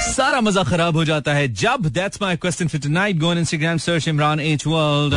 सारा 0.07 0.39
मज़ा 0.41 0.63
खराब 0.63 0.97
हो 0.97 1.03
जाता 1.05 1.33
है 1.33 1.47
जब 1.61 1.87
that's 1.93 2.21
my 2.21 2.37
question 2.37 2.67
for 2.67 2.81
tonight 2.81 3.17
go 3.19 3.29
on 3.29 3.37
Instagram 3.37 3.77
search 3.85 4.07
Imran 4.07 4.39
H 4.39 4.67
world 4.67 5.13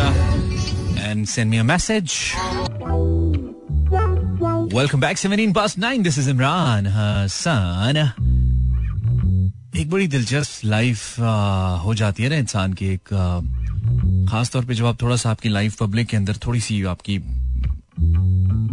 and 0.99 1.27
send 1.27 1.51
me 1.51 1.59
a 1.59 1.65
message. 1.65 2.35
Welcome 4.71 5.01
back, 5.01 5.17
17 5.17 5.55
past 5.55 5.79
9. 5.79 6.03
This 6.03 6.19
is 6.19 6.29
Imran 6.29 6.87
Hassan. 6.87 8.28
एक 9.77 9.91
बड़ी 9.91 10.07
दिलचस्प 10.09 10.65
लाइफ 10.65 11.19
हो 11.85 11.95
जाती 11.95 12.23
है 12.23 12.29
ना 12.29 12.37
इंसान 12.37 12.73
की 12.73 12.87
एक 12.87 13.09
खास 14.31 14.51
तौर 14.51 14.65
पे 14.65 14.75
जब 14.75 14.87
आप 14.87 15.01
थोड़ा 15.03 15.17
सा 15.17 15.31
आपकी 15.31 15.49
लाइफ 15.49 15.77
पब्लिक 15.81 16.07
के 16.09 16.17
अंदर 16.17 16.37
थोड़ी 16.47 16.61
सी 16.61 16.83
आपकी 16.85 17.19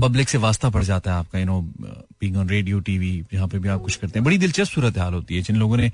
पब्लिक 0.02 0.30
से 0.30 0.38
वास्ता 0.38 0.70
पड़ 0.70 0.84
जाता 0.84 1.12
है 1.12 1.18
आपका 1.18 1.40
you 1.40 1.46
know 1.46 1.62
being 1.62 2.38
on 2.38 2.50
radio 2.50 2.80
TV 2.80 3.12
जहाँ 3.34 3.48
पे 3.48 3.60
भी 3.60 3.70
आप 3.70 3.82
कुछ 3.82 3.96
करते 3.96 4.20
हैं। 4.20 4.24
बड़ी 4.25 4.38
दिलचस्प 4.38 4.72
सूरत 4.74 4.98
हाल 4.98 5.14
होती 5.14 5.36
है, 5.36 5.42
जिन 5.42 5.56
लोगों 5.56 5.78
ने, 5.78 5.92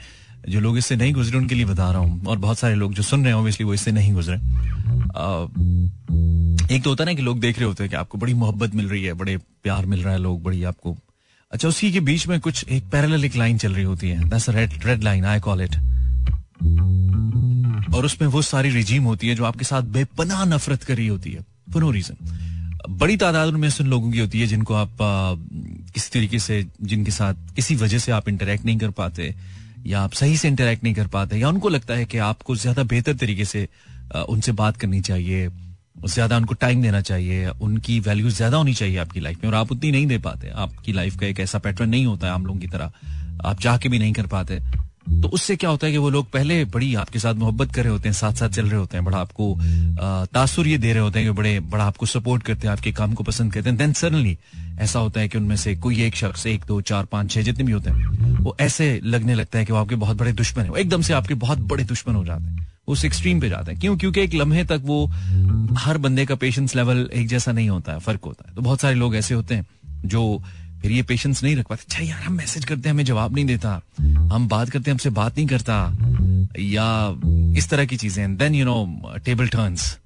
जो 0.49 0.59
लोग 0.59 0.77
इससे 0.77 0.95
नहीं 0.95 1.13
गुजरे, 1.13 1.37
उनके 1.37 1.55
लिए 1.55 1.65
बता 1.65 1.89
रहा 1.91 2.01
हूँ, 2.01 2.25
और 2.25 2.37
बहुत 2.37 2.59
सारे 2.59 2.75
लोग 2.75 2.93
जो 2.93 3.03
सुन 3.03 3.23
रहे 3.23 3.33
हैं 3.33 3.39
ऑब्वियसली 3.39 3.65
वो 3.65 3.73
इससे 3.73 3.91
नहीं 3.91 4.13
गुजरे। 4.13 4.35
एक 6.75 6.83
तो 6.83 6.89
होता 6.89 7.03
है 7.03 7.05
ना 7.05 7.13
कि 7.13 7.21
लोग 7.21 7.39
देख 7.39 7.59
रहे 7.59 7.67
होते 7.67 7.83
हैं 7.83 7.89
कि 7.89 7.95
आपको 7.95 8.17
बड़ी 8.17 8.33
मोहब्बत 8.33 8.75
मिल 8.75 8.89
रही 8.89 9.03
है, 9.03 9.13
बड़े 9.13 9.37
प्यार 9.37 9.85
मिल 9.85 10.03
रहा 10.03 10.13
है, 10.13 10.19
लोग 10.19 10.43
बड़ी 10.43 10.63
आपको 10.63 10.97
अच्छा 11.53 11.67
उसी 11.67 11.91
के 11.91 11.99
बीच 11.99 12.27
में 12.27 12.39
कुछ 12.39 12.65
एक 12.69 12.83
पैरेलल 12.83 13.25
एक 13.25 13.35
लाइन 13.35 13.57
चल 13.57 13.73
रही 13.73 13.83
होती 13.83 14.09
है। 14.09 14.29
That's 14.29 14.49
red 14.49 14.71
red 14.85 15.03
line 15.03 15.25
I 15.25 15.39
call 15.39 15.61
it 15.61 15.75
और 17.95 18.05
उसमें 18.05 18.27
वो 18.27 18.41
सारी 18.41 18.69
रिजीम 18.69 19.03
होती 19.03 19.27
है 19.27 19.35
जो 19.35 19.45
आपके 19.45 19.65
साथ 19.65 19.81
बेपनाह 19.81 20.45
नफरत 20.45 20.83
कर 20.83 21.09
होती 21.09 21.31
है 21.31 21.41
फॉर 21.73 21.81
नो 21.81 21.91
रीजन 21.91 22.15
बड़ी 22.89 23.17
तादाद 23.17 23.53
में 23.53 23.69
सुन 23.69 23.87
लोगों 23.87 24.11
की 24.11 24.19
होती 24.19 24.39
है 24.39 24.47
जिनको 24.47 24.73
आप 24.73 25.01
आ, 25.01 25.35
किसी 25.93 26.09
तरीके 26.13 26.39
से 26.39 26.67
जिनके 26.83 27.11
साथ 27.11 27.33
किसी 27.55 27.75
वजह 27.75 27.99
से 27.99 28.11
आप 28.11 28.29
इंटरेक्ट 28.29 28.65
नहीं 28.65 28.77
कर 28.77 28.89
पाते 28.89 29.35
या 29.85 30.01
आप 30.01 30.11
सही 30.11 30.37
से 30.37 30.47
इंटरेक्ट 30.47 30.83
नहीं 30.83 30.93
कर 30.93 31.07
पाते 31.07 31.37
या 31.37 31.49
उनको 31.49 31.69
लगता 31.69 31.93
है 31.93 32.05
कि 32.05 32.17
आपको 32.17 32.55
ज़्यादा 32.55 32.83
बेहतर 32.83 33.13
तरीके 33.13 33.45
से 33.45 33.67
उनसे 34.29 34.51
बात 34.51 34.77
करनी 34.77 35.01
चाहिए 35.01 35.47
ज़्यादा 36.05 36.37
उनको 36.37 36.53
टाइम 36.55 36.81
देना 36.81 37.01
चाहिए, 37.01 37.47
उनकी 37.47 37.99
वैल्यू 37.99 38.29
ज़्यादा 38.31 38.57
होनी 38.57 38.73
चाहिए 38.73 38.97
आपकी 38.97 39.19
लाइफ 39.19 39.43
में, 39.43 39.49
और 39.51 39.55
आप 39.55 39.71
उतनी 39.71 39.91
नहीं 39.91 40.07
दे 40.07 40.17
पाते। 40.19 40.49
आपकी 40.57 40.93
लाइफ 40.93 41.15
का 41.15 41.27
एक 41.27 41.39
ऐसा 41.39 41.59
पैटर्न 41.59 41.89
नहीं 41.89 42.05
होता 42.05 42.27
है 42.27 42.33
आम 42.33 42.45
लोगों 42.45 42.59
की 42.59 42.67
तरह। 42.67 42.91
आप 43.45 43.59
चाह 43.59 43.77
के 43.77 43.89
भी 43.89 43.99
नहीं 43.99 44.13
कर 44.13 44.27
पाते। 44.27 44.59
तो 45.21 45.27
उससे 45.27 45.55
क्या 45.55 45.69
होता 45.69 45.85
है 45.87 45.91
कि 45.91 45.97
वो 45.97 46.09
लोग 46.09 46.29
पहले 46.31 46.63
बड़ी 46.65 46.93
आपके 46.95 47.19
साथ 47.19 47.35
मोहब्बत 47.35 47.73
कर 47.75 47.83
रहे 47.83 47.91
होते 47.91 48.09
हैं 48.09 48.13
साथ 48.13 48.33
साथ 48.33 48.49
चल 48.49 48.65
रहे 48.65 48.79
होते 48.79 48.97
हैं, 48.97 49.05
बड़ा 49.05 49.17
आपको 49.17 49.55
तासुर 50.33 50.67
ये 50.67 50.77
दे 50.77 50.91
रहे 50.93 51.03
होते 51.03 51.19
हैं 51.19 51.27
कि 51.27 51.33
बड़े, 51.37 51.59
बड़ा 51.61 51.85
आपको 51.85 52.05
सपोर्ट 52.05 52.43
करते 52.43 52.67
हैं, 52.67 52.73
आपके 52.73 52.91
काम 52.91 53.13
को 53.13 53.23
पसंद 53.23 53.53
करते 53.53 53.69
हैं। 53.69 53.77
देन 53.77 53.93
सडनली 53.93 54.37
ऐसा 54.79 54.99
होता 54.99 55.19
है 55.19 55.27
कि 55.27 55.37
उनमें 55.37 55.55
से 55.55 55.75
कोई 55.77 56.01
एक 56.03 56.15
शख्स, 56.15 56.45
एक, 56.47 56.65
दो, 56.67 56.79
चार, 56.83 57.05
पाँच, 57.05 57.31
छह 57.31 57.41
जितने 57.41 57.63
भी 57.63 57.71
होते 57.71 57.89
हैं, 57.89 58.39
वो 58.39 58.55
ऐसे 58.59 58.99
लगने 59.03 59.35
लगता 59.35 59.59
है 59.59 59.65
कि 59.65 59.73
वो 59.73 59.79
आपके 59.79 59.95
बहुत 59.97 60.17
बड़े 60.17 60.33
दुश्मन 60.33 60.63
है। 60.63 60.79
एकदम 60.81 61.01
से 61.01 61.13
आपके 61.13 61.33
बहुत 61.35 61.59
बड़े 61.65 61.83
दुश्मन 61.83 62.15
हो 62.15 62.23
जाते 62.25 62.43
हैं। 62.43 62.67
उस 62.91 63.05
एक्सट्रीम 63.05 63.39
पे 63.39 63.49
जाते 63.49 63.71
हैं। 63.71 63.79
क्यों? 63.79 63.97
क्योंकि 63.97 64.21
एक 64.21 64.33
लम्हे 64.33 64.63
तक 64.63 64.81
वो 64.83 65.07
हर 65.77 65.97
बंदे 65.97 66.25
का 66.25 66.35
पेशेंस 66.35 66.75
लेवल 66.75 67.09
एक 67.13 67.27
जैसा 67.27 67.51
नहीं 67.51 67.69
होता 67.69 67.91
है, 67.91 67.99
फ़र्क 67.99 68.25
होता 68.25 68.45
है। 68.49 68.55
तो 68.55 68.61
बहुत 68.61 68.81
सारे 68.81 68.95
लोग 68.95 69.15
ऐसे 69.15 69.33
होते 69.33 69.55
हैं 69.55 69.65
जो 70.05 70.43
फिर 70.81 70.91
ये 70.91 71.01
पेशेंस 71.03 71.43
नहीं 71.43 71.55
रख 71.55 71.67
पाते। 71.67 71.83
अच्छा 71.89 72.03
यार, 72.03 72.23
हम 72.23 72.33
मैसेज 72.33 72.65
करते 72.65 72.89
हैं, 72.89 72.93
हमें 72.93 73.03
जवाब 73.03 73.35
नहीं 73.35 73.45
देता। 73.45 73.81
हम 74.01 74.47
बात 74.47 74.69
करते 74.69 74.91
हैं, 74.91 74.93
हमसे 74.93 75.09
बात 75.09 75.37
नहीं 75.37 75.47
करता। 75.47 75.93
या 76.59 77.15
इस 77.57 77.69
तरह 77.69 77.85
की 77.85 77.97
चीज़ें। 77.97 78.37
Then 78.37 78.55
you 78.55 78.65
know 78.65 79.11
table 79.25 79.47
turns 79.47 79.97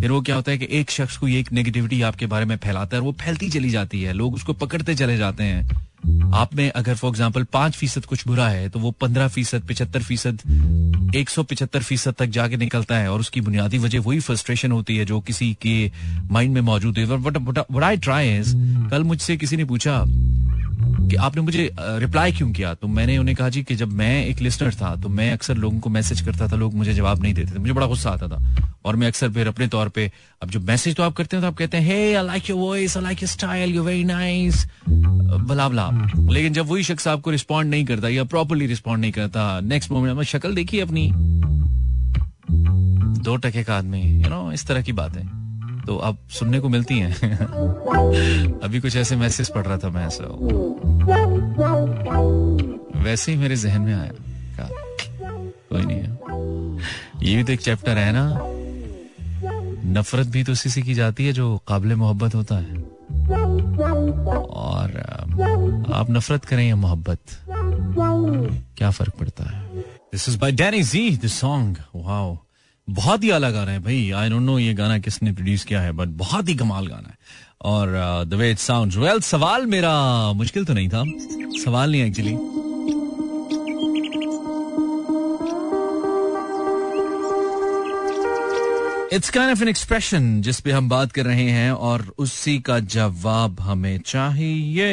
फिर 0.00 0.10
वो 0.10 0.20
क्या 0.20 0.36
होता 0.36 0.52
है 0.52 0.58
कि 0.58 0.68
एक 0.70 0.90
शख्स 0.90 1.16
को 1.16 1.28
एक 1.28 1.52
नेगेटिविटी 1.52 2.02
आपके 2.02 2.26
बारे 2.26 2.44
में 2.44 2.56
फैलाता 2.56 2.96
है 2.96 3.00
और 3.00 3.06
वो 3.06 3.12
फैलती 3.12 3.48
चली 3.48 3.70
जाती 3.70 4.02
है। 4.02 4.12
लोग 4.12 4.34
उसको 4.34 4.52
पकड़ते 4.52 4.94
चले 4.94 5.16
जाते 5.16 5.44
हैं। 5.44 5.86
आप 6.34 6.54
में 6.54 6.70
अगर 6.70 6.94
फॉर 6.94 7.10
एग्ज़ाम्पल 7.10 7.44
पाँच 7.44 7.76
फ़ीसद 7.76 8.04
कुछ 8.04 8.26
बुरा 8.26 8.48
है 8.48 8.68
तो 8.68 8.78
वो 8.78 8.90
पंद्रह 8.90 9.28
फ़ीसद, 9.28 9.62
पिछहत्तर 9.62 10.02
फ़ीसद, 10.02 10.38
एक 11.16 11.30
सौ 11.30 11.42
पिछहत्तर 11.42 11.82
फ़ीसद 11.82 12.14
तक 12.18 12.26
जाके 12.26 12.56
निकलता 12.56 12.96
है, 12.96 13.10
और 13.12 13.20
उसकी 13.20 13.40
बुनियादी 13.40 13.78
वजह 13.78 14.00
वही 14.00 14.20
फ्रस्ट्रेशन 14.20 14.72
होती 14.72 14.96
है 14.96 15.04
जो 15.04 15.20
किसी 15.20 15.56
के 15.62 15.90
माइंड 16.30 16.54
में 16.54 16.60
मौजूद 16.60 16.98
है। 16.98 18.42
कल 18.90 19.02
मुझसे 19.02 19.36
किसी 19.36 19.56
ने 19.56 19.64
पूछा 19.64 20.04
कि 21.04 21.16
आपने 21.16 21.42
मुझे 21.42 21.70
रिप्लाई 21.80 22.32
क्यों 22.32 22.50
किया? 22.52 22.74
तो 22.74 22.88
मैंने 22.88 23.16
उन्हें 23.18 23.36
कहा, 23.36 23.48
जी, 23.48 23.62
कि 23.62 23.74
जब 23.74 23.92
मैं 23.92 24.24
एक 24.26 24.40
लिस्नर 24.40 24.74
था 24.74 24.94
तो 24.96 25.08
मैं 25.08 25.30
अक्सर 25.32 25.54
लोगों 25.56 25.78
को 25.80 25.90
मैसेज 25.90 26.20
करता 26.20 26.48
था, 26.48 26.56
लोग 26.56 26.74
मुझे 26.74 26.94
जवाब 26.94 27.22
नहीं 27.22 27.34
देते 27.34 27.54
थे। 27.54 27.58
मुझे 27.58 27.72
बड़ा 27.72 27.86
गुस्सा 27.86 28.10
आता 28.10 28.28
था। 28.28 28.70
और 28.84 28.96
मैं 28.96 29.06
अक्सर 29.06 29.30
फिर 29.30 29.48
अपने 29.48 29.66
तौर 29.68 29.88
पे, 29.88 30.10
अब 30.42 30.50
जो 30.50 30.60
मैसेज 30.60 30.96
तो 30.96 31.02
आप 31.02 31.12
करते 31.12 31.36
हैं 31.36 31.42
तो 31.42 31.48
आप 31.48 31.56
कहते 31.56 31.78
हैं 31.78 32.16
I 32.16 32.24
like 32.26 32.50
your 32.50 32.58
voice 32.58 32.96
style 33.24 33.74
you 33.74 33.82
very 33.82 34.04
nice 34.04 34.66
लेकिन 36.30 36.52
जब 36.52 36.66
वही 36.66 36.82
शख्स 36.82 37.08
आपको 37.08 37.30
रिस्पॉन्ड 37.30 37.70
नहीं 37.70 37.84
करता 37.84 38.08
या 38.08 38.24
प्रॉपरली 38.24 38.66
रिस्पॉन्ड 38.66 39.00
नहीं 39.00 39.12
करता 39.12 39.60
नेक्स्ट 39.60 39.90
मोमेंट 39.90 40.16
में 40.16 40.24
शक्ल 40.24 40.54
देखिए 40.54 40.80
अपनी। 40.80 41.10
दो 43.20 43.36
टके 43.36 43.62
का 43.64 43.76
आदमी 43.76 44.02
यू 44.02 44.28
नो 44.28 44.50
इस 44.52 44.66
तरह 44.66 44.82
की 44.82 44.92
बात। 44.92 45.16
है 45.16 45.43
तो 45.86 45.96
अब 45.96 46.18
सुनने 46.30 46.60
को 46.60 46.68
मिलती 46.68 46.98
हैं। 46.98 47.16
अभी 48.60 48.80
कुछ 48.80 48.96
ऐसे 48.96 49.16
मैसेज 49.16 49.48
पढ़ 49.48 49.66
रहा 49.66 49.78
था 49.78 49.88
मैं 49.88 50.06
ऐसा 50.06 50.24
वैसे 53.02 53.32
ही 53.32 53.38
मेरे 53.38 53.56
जहन 53.56 53.80
में 53.80 53.94
आया। 53.94 54.12
क्या 54.56 54.68
कोई 55.70 55.82
नहीं 55.82 55.98
है। 55.98 56.14
ये 57.22 57.36
भी 57.36 57.44
तो 57.44 57.52
एक 57.52 57.60
चैप्टर 57.60 57.98
है 57.98 58.12
ना। 58.12 58.40
नफरत 60.00 60.26
भी 60.26 60.44
तो 60.44 60.52
उसी 60.52 60.70
से 60.70 60.82
की 60.82 60.94
जाती 60.94 61.26
है 61.26 61.32
जो 61.32 61.60
काबिल 61.68 61.94
मोहब्बत 61.94 62.34
होता 62.34 62.54
है। 62.54 62.74
और 64.36 64.90
आप 65.92 66.06
नफरत 66.10 66.44
करें 66.44 66.68
या 66.68 66.76
मोहब्बत, 66.76 67.18
क्या 68.78 68.90
फ़र्क 68.90 69.12
पड़ता 69.20 69.44
है? 69.44 69.64
This 69.82 70.28
is 70.28 70.38
by 70.38 70.52
Danny 70.52 70.82
ji 70.82 71.16
this 71.16 71.34
song 71.34 71.76
wow 71.96 72.38
बहुत 72.88 73.24
ही 73.24 73.30
अलग 73.30 73.52
गाना 73.54 73.70
है 73.70 73.78
भाई। 73.82 74.10
आई 74.16 74.28
डोंट 74.30 74.42
नो 74.42 74.58
ये 74.58 74.72
गाना 74.74 74.98
किसने 74.98 75.32
प्रोड्यूस 75.32 75.64
किया 75.64 75.80
है 75.80 75.92
बट 75.92 76.08
बहुत 76.18 76.48
ही 76.48 76.54
कमाल 76.54 76.86
गाना 76.86 77.08
है। 77.08 77.16
और 77.64 78.24
the 78.28 78.34
way 78.34 78.50
it 78.50 78.58
sounds 78.58 78.96
well 78.96 79.20
सवाल 79.20 79.66
मेरा 79.66 79.92
मुश्किल 80.32 80.64
तो 80.64 80.74
नहीं 80.74 80.88
था। 80.88 81.04
सवाल 81.64 81.90
नहीं 81.90 82.02
actually 82.02 82.36
it's 89.16 89.30
kind 89.30 89.50
of 89.50 89.62
an 89.62 89.68
expression 89.68 90.40
जिस 90.42 90.60
पे 90.60 90.72
हम 90.72 90.88
बात 90.88 91.12
कर 91.12 91.24
रहे 91.24 91.48
हैं 91.50 91.72
और 91.88 92.04
उसी 92.18 92.58
का 92.60 92.78
जवाब 92.78 93.60
हमें 93.60 93.98
चाहिए। 94.06 94.90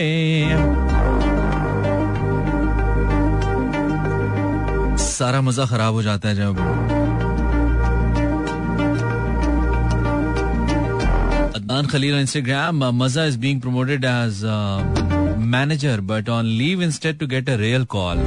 सारा 5.06 5.42
मज़ा 5.42 5.66
खराब 5.66 5.94
हो 5.94 6.04
जाता 6.04 6.30
है 6.30 6.36
जब 6.36 7.00
Adnan 11.82 11.90
Khalil 11.90 12.16
on 12.16 12.22
Instagram, 12.22 12.84
uh, 12.84 12.92
Maza 12.92 13.24
is 13.24 13.38
being 13.38 13.60
promoted 13.60 14.06
as 14.06 14.44
uh, 14.44 14.84
manager, 15.40 16.00
but 16.00 16.30
on 16.30 16.46
leave 16.46 16.80
instead 16.80 17.20
to 17.20 17.26
get 17.26 17.50
a 17.50 17.58
real 17.58 17.86
call. 17.86 18.18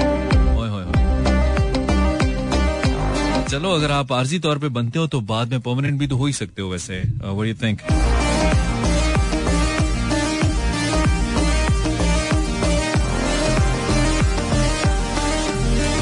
चलो 3.48 3.70
अगर 3.70 3.90
आप 3.90 4.12
आर्जी 4.12 4.38
तौर 4.44 4.58
पे 4.58 4.68
बनते 4.76 4.98
हो 4.98 5.06
तो 5.06 5.20
बाद 5.30 5.50
में 5.50 5.60
परमानेंट 5.60 5.98
भी 5.98 6.06
तो 6.06 6.16
हो 6.16 6.26
ही 6.26 6.32
सकते 6.32 6.62
हो 6.62 6.68
वैसे 6.68 7.02
व्हाट 7.22 7.46
यू 7.46 7.54
थिंक 7.62 7.80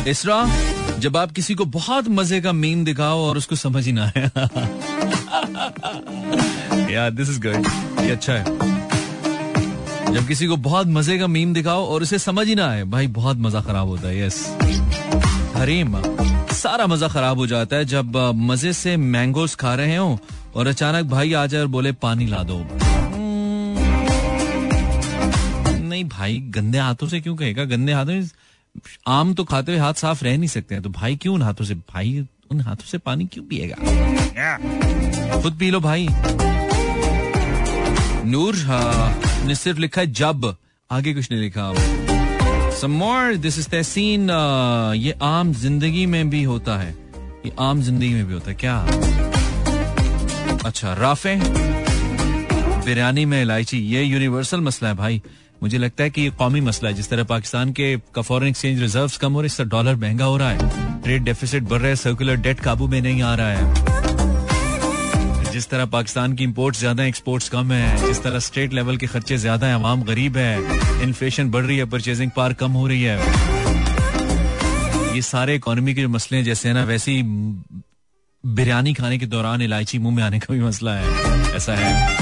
इसरा 0.09 0.45
जब 1.01 1.17
आप 1.17 1.33
किसी 1.33 1.55
को 1.55 1.65
बहुत 1.77 2.09
मज़े 2.21 2.41
का 2.41 2.53
मीम 2.53 2.85
दिखाओ 2.85 3.21
और 3.27 3.39
उसको 3.39 3.57
समझ 3.57 3.85
ही 3.87 3.93
ना 3.93 4.05
आए 4.07 5.22
यार 6.93 7.11
दिस 7.11 7.31
इज़ 7.31 7.41
गुड 7.41 7.67
ये 8.01 8.11
अच्छा 8.11 8.33
है। 8.33 8.45
जब 10.15 10.27
किसी 10.29 10.47
को 10.47 10.57
बहुत 10.59 10.87
मज़े 10.89 11.19
का 11.19 11.27
मीम 11.27 11.53
दिखाओ 11.55 11.85
और 11.87 12.03
उसे 12.03 12.19
समझ 12.19 12.47
ही 12.49 12.55
ना 12.55 12.67
आए 12.71 12.83
भाई 12.87 13.07
बहुत 13.19 13.37
मज़ा 13.39 13.61
खराब 13.61 13.89
होता 13.89 14.09
है 14.09 14.19
यस 14.19 14.57
हरीम 15.57 16.01
सारा 16.55 16.87
मज़ा 16.87 17.09
खराब 17.09 17.39
हो 17.39 17.47
जाता 17.47 17.77
है 17.77 17.85
जब 17.85 18.17
मज़े 18.37 18.73
से 18.73 18.97
मैंगोस 18.97 19.55
खा 19.55 19.75
रहे 19.75 19.97
हो 19.97 20.19
और 20.57 20.67
अचानक 20.67 21.05
भाई 21.07 21.33
आ 21.33 21.47
जाए 21.47 21.61
और 21.61 21.67
बोले 21.69 21.93
पानी 22.03 22.27
ला 22.27 22.43
दो। 22.43 22.57
हम्म, 22.57 23.79
नहीं 25.89 26.05
भाई 26.09 26.39
गंदे 26.57 26.79
हाथों 26.79 27.09
से 27.09 27.21
क्यों 27.21 27.37
कहेगा? 27.37 27.65
गंदे 27.65 27.93
हाथों 27.93 28.23
आम 29.09 29.33
तो 29.35 29.45
खाते 29.45 29.73
हुए 29.73 29.81
हाथ 29.81 29.95
साफ़ 29.95 30.25
रह 30.25 30.37
नहीं 30.37 30.49
सकते 30.49 30.75
हैं। 30.75 30.83
तो 30.85 30.91
भाई 30.91 31.17
क्यों 31.17 31.41
हाथों 31.43 31.65
से? 31.65 31.75
भाई 31.75 32.27
उन 32.53 32.61
हाथों 32.61 32.87
से 32.87 32.99
पानी 33.01 33.25
क्यों 33.33 33.45
पिएगा? 33.51 33.77
खुद 35.43 35.59
पी 35.59 35.71
लो 35.71 35.81
भाई। 35.81 36.07
नूर 38.31 38.57
हाँ, 38.67 39.21
ने 39.47 39.55
सिर्फ़ 39.55 39.79
लिखा 39.81 40.01
है 40.01 40.13
जब। 40.15 40.55
आगे 40.91 41.15
कुछ 41.15 41.31
नहीं 41.31 41.41
लिखा 41.41 41.73
सम 42.81 42.91
मोर 42.99 43.37
दिस 43.37 43.59
इज़ 43.59 43.69
तहसीन 43.71 44.31
ये 44.97 45.15
आम 45.23 45.53
ज़िंदगी 45.55 46.05
में 46.07 46.31
भी 46.31 46.43
होता 46.43 46.77
है। 46.79 46.91
ये 47.47 47.53
आम 47.61 47.83
ज़िंदगी 47.83 48.13
में 48.15 48.27
भी 48.27 48.35
होता 48.35 48.51
है 48.51 48.57
क्या? 48.61 48.77
अच्छा 50.67 50.93
राफे। 50.95 51.37
बिरयानी 52.85 53.25
में 53.25 53.41
इलायची 53.43 53.79
ये 53.89 54.03
यूनिवर्सल 54.03 54.61
मसला 54.61 54.89
है 54.89 54.95
भाई। 54.97 55.23
मुझे 55.63 55.79
लगता 55.79 56.05
है 56.05 56.11
कि 56.11 56.21
ये 56.23 56.31
कौमी 56.39 56.61
मसला 56.61 56.89
है। 56.89 56.95
जिस 56.95 57.09
तरह 57.11 57.25
पाकिस्तान 57.25 57.73
के 57.73 57.97
का 58.15 58.23
फॉरेन 58.23 58.49
एक्सचेंज 58.49 58.81
रिज़र्व 58.81 59.11
कम 59.21 59.33
हो 59.33 59.41
रहे 59.41 59.57
हैं 59.59 59.69
डॉलर 59.69 59.97
महँगा 59.97 60.25
हो 60.25 60.37
रहा 60.37 60.49
है। 60.51 61.01
ट्रेड 61.03 61.23
डेफिसिट 61.25 61.63
बढ़ 61.63 61.81
रहा 61.81 61.89
है 61.89 61.97
सर्कुलर 61.97 62.37
डेट 62.39 62.61
काबू 62.61 62.89
में 62.89 63.01
नहीं 63.01 63.23
आ 63.23 63.35
रहा 63.35 63.49
है। 63.49 63.91
जिस 65.53 65.69
तरह 65.71 65.87
पाकिस्तान 65.87 66.35
की 66.35 66.45
इंपोर्ट्स 66.45 66.79
ज़्यादा 66.81 67.05
एक्सपोर्ट्स 67.05 67.49
कम 67.49 67.73
है, 67.73 68.07
जिस 68.07 68.23
तरह 68.23 68.39
स्टेट 68.39 68.73
लेवल 68.73 68.97
के 68.97 69.07
खर्चे 69.07 69.37
ज़्यादा 69.39 69.67
है, 69.67 69.75
आवाम 69.75 70.03
गरीब 70.03 70.37
है 70.37 71.03
इन्फ्लेशन 71.03 71.51
बढ़ 71.51 71.65
रही 71.65 71.77
है 71.79 71.85
परचेजिंग 71.85 72.31
पार 72.37 72.53
कम 72.55 72.73
हो 72.73 72.87
रही 72.87 73.03
है। 73.03 73.19
ये 75.15 75.23
सारे 75.23 75.55
इकोनॉमी 75.55 75.95
के 75.95 76.07
मसले 76.09 76.39
हैं, 76.39 76.45
जैसे 76.45 76.69
है 76.69 76.75
ना, 76.75 76.85
वैसे 76.85 77.13
ही 77.13 77.23
बिरयानी 78.45 78.95
खाने 78.95 79.19
के 79.19 79.27
दौरान 79.27 79.63
इलायची 79.63 79.99
मुँह 79.99 80.15
में 80.17 80.23
आने 80.23 80.39
का 80.39 80.55
भी 80.55 80.61
मसला 80.61 80.95
है। 80.95 81.55
ऐसा 81.57 81.75
है। 81.75 82.22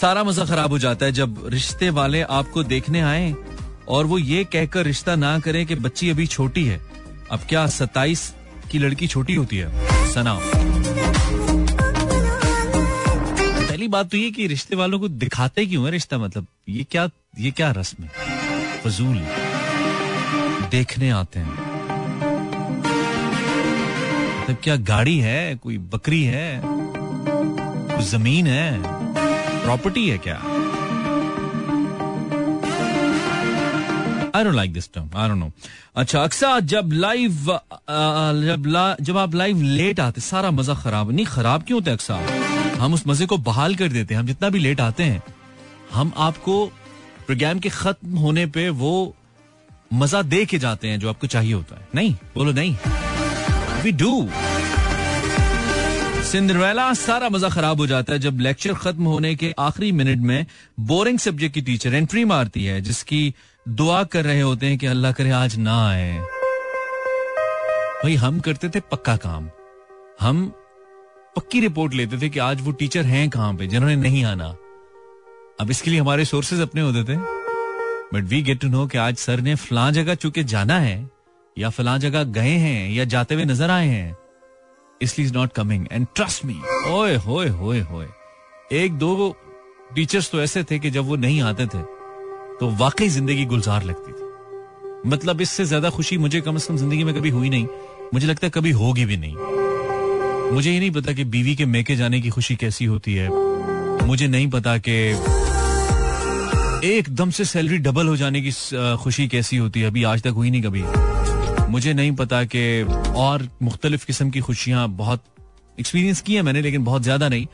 सारा 0.00 0.24
मज़ा 0.24 0.44
खराब 0.44 0.70
हो 0.70 0.78
जाता 0.78 1.06
है 1.06 1.12
जब 1.12 1.42
रिश्ते 1.46 1.90
वाले 1.90 2.20
आपको 2.22 2.62
देखने 2.62 3.00
आए 3.00 3.34
और 3.88 4.06
वो 4.06 4.18
ये 4.18 4.44
कहकर 4.44 4.84
रिश्ता 4.84 5.16
ना 5.16 5.38
करें 5.38 5.66
कि 5.66 5.74
बच्ची 5.74 6.10
अभी 6.10 6.26
छोटी 6.26 6.64
है। 6.64 6.80
अब 7.30 7.40
क्या 7.48 7.66
सत्ताईस 7.66 8.34
की 8.70 8.78
लड़की 8.78 9.06
छोटी 9.06 9.34
होती 9.34 9.56
है? 9.56 9.68
सना। 10.12 10.38
पहली 13.68 13.88
बात 13.88 14.10
तो 14.10 14.16
ये 14.16 14.30
कि 14.30 14.46
रिश्ते 14.46 14.76
वालों 14.76 15.00
को 15.00 15.08
दिखाते 15.08 15.66
क्यों 15.66 15.84
है 15.84 15.90
रिश्ता? 15.90 16.18
मतलब 16.18 16.46
ये 16.68 16.84
क्या 16.84 17.08
ये 17.38 17.50
क्या 17.50 17.70
रस्म 17.70 18.04
है? 18.04 18.10
फजूल। 18.84 19.18
देखने 20.70 21.10
आते 21.10 21.40
हैं। 21.40 21.52
मतलब 24.40 24.56
क्या 24.64 24.76
गाड़ी 24.76 25.18
है? 25.18 25.56
कोई 25.56 25.78
बकरी 25.78 26.22
है? 26.22 26.60
कोई 26.64 28.04
ज़मीन 28.04 28.46
है? 28.46 28.99
प्रॉपर्टी 29.62 30.08
है 30.08 30.18
क्या? 30.18 30.36
I 34.34 34.44
like 34.54 34.72
this 34.72 34.92
term 34.94 35.10
I 35.16 35.28
don't 35.28 35.38
know 35.38 35.50
अच्छा 35.96 36.22
अक्सर 36.22 36.60
जब 36.62 36.90
लाइव 36.92 37.32
जब 37.32 38.64
ला, 38.66 38.94
जब 39.00 39.16
आप 39.18 39.34
लाइव 39.34 39.62
लेट 39.62 40.00
आते 40.00 40.20
सारा 40.20 40.50
मज़ा 40.50 40.74
खराब 40.74 41.10
नहीं 41.10 41.26
खराब 41.26 41.62
क्यों 41.62 41.80
होता 41.80 41.92
अक्सर? 41.92 42.78
हम 42.80 42.94
उस 42.94 43.06
मज़े 43.06 43.26
को 43.26 43.36
बहाल 43.38 43.74
कर 43.74 43.88
देते 43.88 44.14
हैं। 44.14 44.20
हम 44.20 44.26
जितना 44.26 44.48
भी 44.48 44.58
लेट 44.58 44.80
आते 44.80 45.02
हैं 45.02 45.22
हम 45.92 46.12
आपको 46.18 46.64
प्रोग्राम 47.26 47.58
के 47.58 47.68
खत्म 47.70 48.18
होने 48.18 48.46
पे 48.46 48.68
वो 48.76 48.92
मज़ा 49.92 50.22
दे 50.24 50.44
के 50.46 50.58
जाते 50.58 50.88
हैं 50.88 50.98
जो 51.00 51.08
आपको 51.08 51.26
चाहिए 51.26 51.52
होता 51.52 51.76
है। 51.76 51.86
नहीं 51.94 52.14
बोलो 52.34 52.52
नहीं। 52.52 52.76
वी 53.82 53.92
डू 53.92 54.12
सिंड्रेला 56.30 56.92
सारा 56.94 57.28
मज़ा 57.28 57.48
खराब 57.48 57.80
हो 57.80 57.86
जाता 57.86 58.12
है 58.12 58.18
जब 58.18 58.40
लेक्चर 58.40 58.74
खत्म 58.74 59.04
होने 59.04 59.34
के 59.34 59.52
आखिरी 59.58 59.90
मिनट 59.92 60.18
में 60.18 60.46
बोरिंग 60.80 61.18
सब्जेक्ट 61.18 61.54
की 61.54 61.60
टीचर 61.60 61.94
एंट्री 61.94 62.24
मारती 62.24 62.64
है, 62.64 62.80
जिसकी 62.80 63.34
दुआ 63.66 64.02
कर 64.04 64.24
रहे 64.24 64.40
होते 64.40 64.66
हैं 64.66 64.78
कि 64.78 64.86
अल्लाह 64.86 65.12
करे 65.12 65.30
आज 65.30 65.56
ना 65.58 65.78
आए। 65.88 66.12
भाई, 68.04 68.14
हम 68.14 68.38
करते 68.40 68.68
थे 68.68 68.80
पक्का 68.80 69.16
काम। 69.16 69.48
हम 70.20 70.46
पक्की 71.36 71.60
रिपोर्ट 71.60 71.94
लेते 71.94 72.18
थे 72.18 72.28
कि 72.28 72.38
आज 72.38 72.60
वो 72.60 72.72
टीचर 72.72 73.04
हैं 73.04 73.28
कहाँ 73.30 73.54
पे, 73.54 73.66
जिन्होंने 73.66 73.96
नहीं 73.96 74.24
आना। 74.24 74.54
अब 75.60 75.70
इसके 75.70 75.90
लिए 75.90 76.00
हमारे 76.00 76.24
सोर्सेज 76.24 76.60
अपने 76.60 76.80
होते 76.80 77.04
थे। 77.04 77.16
But 78.14 78.24
we 78.24 78.42
get 78.42 78.60
to 78.60 78.68
know 78.68 78.86
कि 78.86 78.98
आज 78.98 79.16
सर 79.16 79.40
ने 79.40 79.54
फलां 79.54 79.92
जगह 79.92 80.14
चुके 80.14 80.44
जाना 80.44 80.78
है, 80.78 81.10
या 81.56 81.70
फलां 81.70 81.98
जगह 82.00 82.24
गए 82.32 82.56
हैं, 82.56 82.90
या 82.90 83.04
जाते 83.04 83.34
हुए 83.34 83.44
नज़र 83.44 83.70
आए 83.70 83.88
हैं। 83.88 84.19
इसलिए 85.02 85.26
is 85.26 85.34
not 85.34 85.52
coming 85.52 85.86
and 85.92 86.06
trust 86.14 86.44
me 86.44 86.56
ओए 86.88 87.14
होए 87.26 87.48
होए 87.50 87.80
होए 87.82 88.06
एक 88.72 88.98
दो 88.98 89.36
टीचर्स 89.94 90.30
तो 90.30 90.40
ऐसे 90.42 90.62
थे 90.64 90.78
कि 90.78 90.90
जब 90.90 91.06
वो 91.06 91.16
नहीं 91.16 91.40
आते 91.42 91.66
थे 91.66 91.82
तो 92.60 92.70
वाकई 92.80 93.08
ज़िंदगी 93.08 93.44
गुलजार 93.44 93.84
लगती 93.84 94.12
थी। 94.12 95.08
मतलब 95.10 95.40
इससे 95.40 95.64
ज़्यादा 95.64 95.90
खुशी 95.90 96.18
मुझे 96.18 96.40
कम 96.40 96.58
से 96.58 96.68
कम 96.68 96.76
ज़िंदगी 96.76 97.04
में 97.04 97.14
कभी 97.14 97.30
हुई 97.30 97.48
नहीं। 97.48 97.66
मुझे 98.14 98.26
लगता 98.26 98.46
है 98.46 98.50
कभी 98.50 98.70
होगी 98.70 99.04
भी 99.04 99.16
नहीं। 99.16 99.34
मुझे 100.52 100.70
ये 100.70 100.78
नहीं 100.78 100.90
पता 100.90 101.12
कि 101.12 101.24
बीवी 101.26 101.54
के 101.56 101.64
मेके 101.66 101.96
जाने 101.96 102.20
की 102.20 102.30
खुशी 102.30 102.56
कैसी 102.56 102.84
होती 102.84 103.14
है। 103.14 103.28
मुझे 104.06 104.26
नहीं 104.28 104.48
पता 104.50 104.76
कि 104.78 104.98
एकदम 106.88 107.30
से 107.30 107.44
सैलरी 107.44 107.78
डबल 107.78 108.08
हो 108.08 108.16
जाने 108.16 108.40
की 108.42 108.52
खुशी 109.02 109.28
कैसी 109.28 109.56
होती 109.56 109.80
है। 109.80 109.86
अभी 109.86 110.04
आज 110.04 110.22
तक 110.22 110.32
हुई 110.36 110.50
नहीं 110.50 110.62
कभी। 110.62 110.82
मुझे 111.70 111.92
नहीं 111.94 112.12
पता 112.16 112.42
कि 112.44 112.62
और 113.16 113.48
मुख्तलिफ़ 113.62 114.06
किस्म 114.06 114.30
की 114.30 114.40
खुशियाँ 114.40 114.88
बहुत 114.96 115.24
एक्सपीरियंस 115.78 116.20
की 116.20 116.34
है 116.34 116.42
मैंने, 116.42 116.60
लेकिन 116.62 116.84
बहुत 116.84 117.02
ज़्यादा 117.02 117.28
नहीं, 117.28 117.46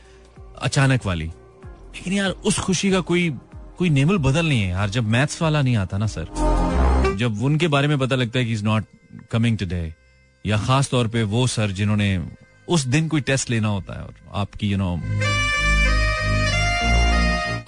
अचानक 0.61 1.05
वाली। 1.05 1.25
लेकिन 1.25 2.13
यार, 2.13 2.29
उस 2.29 2.59
खुशी 2.59 2.91
का 2.91 2.99
कोई 3.01 3.29
कोई 3.77 3.89
नेमल 3.89 4.17
बदल 4.19 4.45
नहीं 4.47 4.61
है 4.61 4.69
यार, 4.69 4.89
जब 4.89 5.07
मैथ्स 5.07 5.41
वाला 5.41 5.61
नहीं 5.61 5.75
आता 5.77 5.97
ना 5.97 6.07
सर 6.07 7.15
जब 7.17 7.41
उनके 7.43 7.67
बारे 7.67 7.87
में 7.87 7.97
पता 7.99 8.15
लगता 8.15 8.39
है 8.39 8.45
कि 8.45 8.51
इज़ 8.53 8.63
नॉट 8.65 8.85
कमिंग 9.31 9.57
टुडे 9.57 9.93
या 10.45 10.57
खास 10.57 10.89
तौर 10.89 11.07
पे 11.07 11.23
वो 11.25 11.45
सर 11.47 11.71
जिन्होंने 11.71 12.09
उस 12.67 12.85
दिन 12.87 13.07
कोई 13.07 13.21
टेस्ट 13.21 13.49
लेना 13.49 13.67
होता 13.67 13.93
है, 13.93 14.01
और 14.01 14.13
आपकी 14.35 14.69
यू 14.69 14.77
नो 14.77 14.93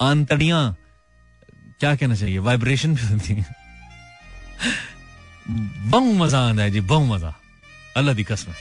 आंतड़ियाँ 0.02 0.76
क्या 1.80 1.94
कहना 1.94 2.14
चाहिए 2.14 2.38
वाइब्रेशन 2.40 2.94
भी 2.94 3.06
होती 3.06 3.34
है। 3.34 3.46
बहु 5.90 6.12
मज़ा 6.14 6.38
आंदा 6.48 6.62
है 6.62 6.70
जी 6.70 6.80
बहु 6.80 7.04
मज़ा। 7.14 7.34
अल्लाह 7.96 8.14
दी 8.14 8.24
कसम 8.24 8.52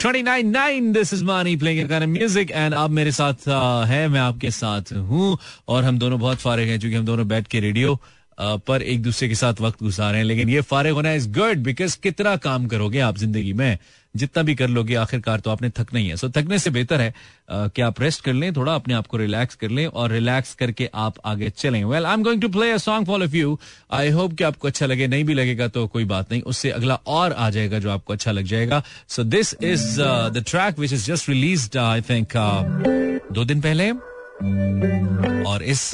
29 0.00 0.92
this 0.92 1.12
is 1.14 1.24
Mani 1.24 1.56
playing 1.56 1.88
kind 1.88 2.04
of 2.04 2.10
music 2.10 2.52
and 2.56 2.74
आप 2.74 2.90
मेरे 2.90 3.12
साथ 3.12 3.48
है, 3.88 4.06
मैं 4.08 4.20
आपके 4.20 4.50
साथ 4.50 4.92
हूँ 4.92 5.38
और 5.68 5.84
हम 5.84 5.98
दोनों 5.98 6.18
बहुत 6.20 6.38
फारिग 6.40 6.68
हैं 6.68 6.78
क्योंकि 6.80 6.96
हम 6.96 7.04
दोनों 7.04 7.28
बैठ 7.28 7.46
के 7.46 7.60
रेडियो 7.60 7.98
पर 8.40 8.82
एक 8.82 9.02
दूसरे 9.02 9.28
के 9.28 9.34
साथ 9.34 9.60
वक्त 9.60 9.82
गुजार 9.82 10.10
रहे 10.12 10.20
हैं। 10.20 10.26
लेकिन 10.26 10.48
ये 10.48 10.60
फारिग 10.60 10.94
होना 10.94 11.12
इज़ 11.12 11.28
गुड 11.30 11.58
बिकॉज़ 11.64 11.98
कितना 12.02 12.36
काम 12.44 12.66
करोगे 12.66 13.00
आप 13.00 13.18
ज़िंदगी 13.18 13.52
में? 13.52 13.78
जितना 14.14 14.42
भी 14.42 14.54
कर 14.54 14.68
लोगे, 14.68 14.94
आखिरकार 14.94 15.40
तो 15.40 15.50
आपने 15.50 15.68
थकना 15.70 15.98
ही 15.98 16.08
है। 16.08 16.16
सो 16.16 16.28
थकने 16.30 16.58
से 16.58 16.70
बेहतर 16.70 17.00
है 17.00 17.14
कि 17.50 17.82
आप 17.82 18.00
रेस्ट 18.00 18.24
कर 18.24 18.32
लें, 18.32 18.52
थोड़ा 18.54 18.74
अपने 18.74 18.94
आप 18.94 19.06
को 19.06 19.16
रिलैक्स 19.16 19.54
कर 19.54 19.70
लें 19.70 19.86
और 19.86 20.10
रिलैक्स 20.10 20.54
करके 20.54 20.88
आप 20.94 21.14
आगे 21.24 21.50
चलें। 21.50 21.82
Well 21.84 22.06
I 22.06 22.14
am 22.14 22.22
going 22.22 22.42
to 22.42 22.48
play 22.48 22.70
a 22.70 22.76
song 22.78 23.06
for 23.06 23.22
of 23.24 23.36
you 23.36 23.58
I 23.92 24.10
hope 24.10 24.34
कि 24.34 24.44
आपको 24.44 24.68
अच्छा 24.68 24.86
लगे, 24.86 25.06
नहीं 25.06 25.24
भी 25.24 25.34
लगेगा 25.34 25.68
तो 25.68 25.86
कोई 25.86 26.04
बात 26.06 26.32
नहीं। 26.32 26.42
उससे 26.42 26.70
अगला 26.70 26.94
और 27.06 27.32
आ 27.32 27.50
जाएगा 27.50 27.78
जो 27.78 27.90
आपको 27.90 28.12
अच्छा 28.12 28.32
लग 28.32 28.44
जाएगा। 28.44 28.82
So 29.08 29.24
this 29.24 29.54
is 29.62 30.00
the 30.00 30.44
track 30.48 30.78
which 30.78 30.92
is 30.92 31.06
just 31.06 31.28
release 31.28 31.78
I 31.78 32.00
think 32.00 32.36
दो 33.32 33.44
दिन 33.44 33.60
पहले। 33.60 33.92
और 34.40 35.62
इस 35.62 35.90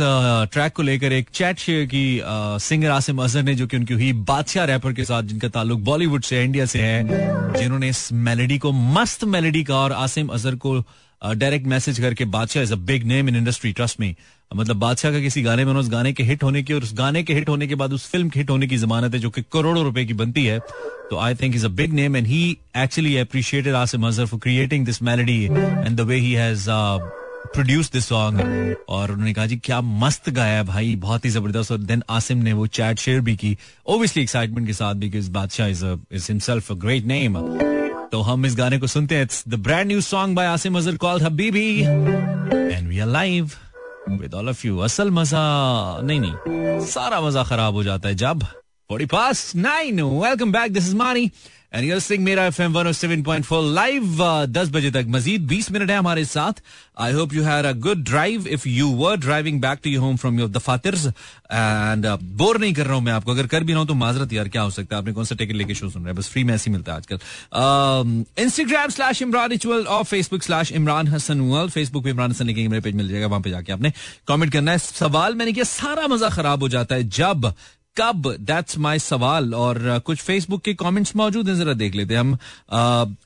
ट्रैक 0.52 0.72
को 0.72 0.82
लेकर 0.82 1.12
एक 1.12 1.28
चैट 1.34 1.58
शेयर 1.58 1.86
की 1.86 2.20
सिंगर 2.62 2.90
आसिम 2.90 3.22
अजहर 3.22 3.42
ने, 3.42 3.54
जो 3.54 3.66
कि 3.66 3.76
उनकी 3.76 3.94
हुई 3.94 4.12
बादशाह 4.24 4.64
रैपर 4.64 4.92
के 4.92 5.04
साथ, 5.04 5.22
जिनका 5.22 5.48
ताल्लुक 5.48 5.80
बॉलीवुड 5.80 6.22
से 6.24 6.42
इंडिया 6.44 6.66
से 6.66 6.80
है, 6.80 7.58
जिन्होंने 7.58 7.88
इस 7.88 8.12
मेलेडी 8.12 8.58
को, 8.58 8.72
मस्त 8.72 9.24
मेलेडी 9.26 9.64
का, 9.64 9.74
और 9.76 9.92
आसिम 9.94 10.28
अजहर 10.28 10.54
को 10.56 10.82
डायरेक्ट 11.22 11.66
मैसेज 11.66 11.98
करके 12.00 12.24
Badshah 12.30 12.62
is 12.62 12.72
a 12.72 12.76
big 12.86 13.04
name 13.06 13.28
in 13.28 13.36
industry 13.36 13.72
trust 13.72 14.00
में 14.00 14.14
मतलब 14.50 14.76
बादशाह 14.76 15.12
का 15.12 15.20
किसी 15.20 15.42
गाने 15.42 15.64
में 15.64 15.72
उस 15.74 15.88
गाने 15.90 16.12
के 16.12 16.22
हिट 16.22 16.42
होने 16.42 16.62
की, 16.62 16.72
और 16.72 16.82
उस 16.82 16.92
गाने 16.94 17.22
के 17.22 17.34
हिट 17.34 17.48
होने 17.48 17.66
के 17.66 17.74
बाद 17.74 17.92
उस 17.92 18.08
फ़िल्म 18.10 18.28
के 18.28 18.40
हिट 18.40 18.50
होने 18.50 18.66
की 18.66 18.76
जमानत 18.76 19.14
है, 19.14 19.20
जो 19.20 19.30
कि 19.30 19.42
करोड़ों 19.52 19.84
रुपए 19.84 20.04
की 20.04 20.14
बनती 20.14 20.44
है। 20.44 20.58
तो 21.10 21.18
I 21.18 21.34
think 21.34 21.54
is 21.56 21.64
a 21.66 21.68
big 21.70 21.92
name 21.92 22.16
and 22.16 22.26
he 22.26 22.56
actually 22.76 23.16
appreciated 23.18 23.74
Asim 23.74 24.06
Azhar 24.06 24.26
for 24.26 24.40
creating 24.40 24.86
this 24.86 25.02
melody 25.02 25.42
and 25.44 25.96
the 25.96 26.00
way 26.00 26.16
he 26.16 26.32
has 26.32 26.68
produce 27.54 27.90
this 27.92 28.06
song 28.06 28.40
और 28.88 29.10
उन्होंने 29.10 29.32
कहा, 29.34 29.46
जी, 29.46 29.56
क्या 29.56 29.80
मस्त 29.80 30.30
गाया 30.30 30.56
है 30.56 30.64
भाई, 30.64 30.94
बहुत 30.96 31.24
ही 31.24 31.30
ज़बरदस्त। 31.30 31.72
और 31.72 31.78
देन 31.80 32.02
आसिम 32.10 32.38
ने 32.38 32.52
वो 32.52 32.66
चैट 32.68 32.98
शेयर 32.98 33.20
भी 33.20 33.36
की। 33.36 33.56
ओबियसली 33.86 34.22
एक्साइटमेंट 34.22 34.66
के 34.66 34.72
साथ 34.72 34.94
because 34.96 35.30
Badshah 35.30 35.66
is 35.66 35.84
is 35.84 36.26
himself 36.32 36.70
a 36.72 36.74
great 36.76 37.04
name 37.06 37.38
तो 38.12 38.20
हम 38.22 38.46
इस 38.46 38.56
गाने 38.56 38.78
को 38.78 38.86
सुनते 38.86 39.14
हैं। 39.14 39.22
It's 39.22 39.42
the 39.48 39.54
brand 39.60 39.86
new 39.86 40.00
song 40.00 40.36
by 40.36 40.46
Asim 40.46 40.76
Azhar 40.78 40.96
called 40.96 41.22
Habibi. 41.22 41.68
And 41.80 42.88
we 42.88 42.98
are 42.98 43.08
live 43.08 43.50
with 44.10 44.34
all 44.34 44.48
of 44.48 44.66
you 44.66 44.78
असल 44.78 45.10
मज़ा, 45.10 46.00
नहीं 46.02 46.20
नहीं, 46.20 46.86
सारा 46.86 47.20
मज़ा 47.20 47.42
खराब 47.44 47.74
हो 47.74 47.82
जाता 47.84 48.08
है 48.08 48.14
जब। 48.16 48.46
40 48.90 49.06
past 49.10 49.56
9 49.56 50.10
welcome 50.22 50.52
back 50.52 50.72
this 50.72 50.86
is 50.86 50.96
Mani 50.96 51.30
sing 52.00 52.24
मेरा 52.24 52.44
F 52.46 52.60
M 52.62 52.72
one 52.72 52.92
seven 52.92 53.22
point 53.22 53.44
four 53.44 53.64
live 53.64 54.18
दस 54.48 54.68
बजे 54.70 54.90
तक, 54.90 55.06
मजीद 55.08 55.46
बीस 55.48 55.70
मिनट 55.72 55.90
है 55.90 55.98
हमारे 55.98 56.24
साथ। 56.24 56.62
I 56.98 57.12
hope 57.12 57.34
you 57.34 57.44
a 57.44 57.72
good 57.74 58.04
drive 58.04 58.46
if 58.48 58.68
you 58.68 58.88
were 58.96 59.16
driving 59.16 59.60
back 59.60 59.80
to 59.84 59.90
your 59.90 60.02
home 60.02 60.16
from 60.16 60.38
your 60.40 60.50
and 61.52 62.06
bore 62.36 62.58
नहीं 62.60 62.72
कर 62.74 62.86
रहा 62.86 62.94
हूँ 62.94 63.02
मैं 63.04 63.12
आपको। 63.12 63.30
अगर 63.30 63.46
कर 63.46 63.64
भी 63.64 63.72
रहा 63.72 63.80
हूँ 63.80 63.88
तो 63.88 63.94
माजरत 63.94 64.32
यार, 64.32 64.48
क्या 64.48 64.62
हो 64.62 64.70
सकता 64.70 64.96
है? 64.96 65.02
आपने 65.02 65.12
कौन 65.12 65.24
सा 65.24 65.34
टिकट 65.34 65.54
लेके 65.54 65.74
शो 65.74 65.90
सुन 65.90 66.02
रहे 66.02 66.10
हैं? 66.10 66.16
बस 66.16 66.28
फ्री 66.28 66.44
में 66.44 66.54
ऐसी 66.54 66.70
मिलता 66.70 66.92
है 66.92 66.98
आजकल। 66.98 68.42
इंस्टाग्राम 68.42 68.90
स्लैश 68.90 69.22
इमरान 69.22 69.50
रिचुअल 69.50 69.84
और 69.86 70.04
फेसबुक 70.04 70.42
स्लैश 70.42 70.72
इमरान 70.72 71.08
हसन 71.08 71.40
उल 71.40 71.68
फेसबुक 71.68 72.04
पे 72.04 72.10
इमरान 72.10 72.30
हसन 72.30 72.46
लिखेंगे, 72.46 72.68
मेरे 72.68 72.80
पेज 72.82 72.94
मिल 72.94 73.08
जाएगा, 73.08 73.26
वहाँ 73.26 73.40
पे 73.40 73.50
जाके 73.50 73.72
आपने 73.72 73.92
कॉमेंट 74.28 74.52
करना 74.52 74.72
है। 74.72 74.78
सवाल 74.78 75.34
मैंने 75.34 75.52
किया, 75.52 75.64
सारा 75.64 76.06
मज़ा 76.08 76.28
खराब 76.30 76.62
हो 76.62 76.68
जाता 76.68 76.94
है 76.94 77.08
जब 77.10 77.52
कब? 77.96 78.26
दैट्स 78.40 78.78
माई 78.78 78.98
सवाल। 78.98 79.54
और 79.56 79.98
कुछ 80.06 80.18
फेसबुक 80.20 80.62
के 80.62 80.74
कमेंट्स 80.76 81.14
मौजूद 81.16 81.48
हैं, 81.48 81.56
जरा 81.56 81.72
देख 81.74 81.94
लेते 81.94 82.14
हम। 82.14 82.36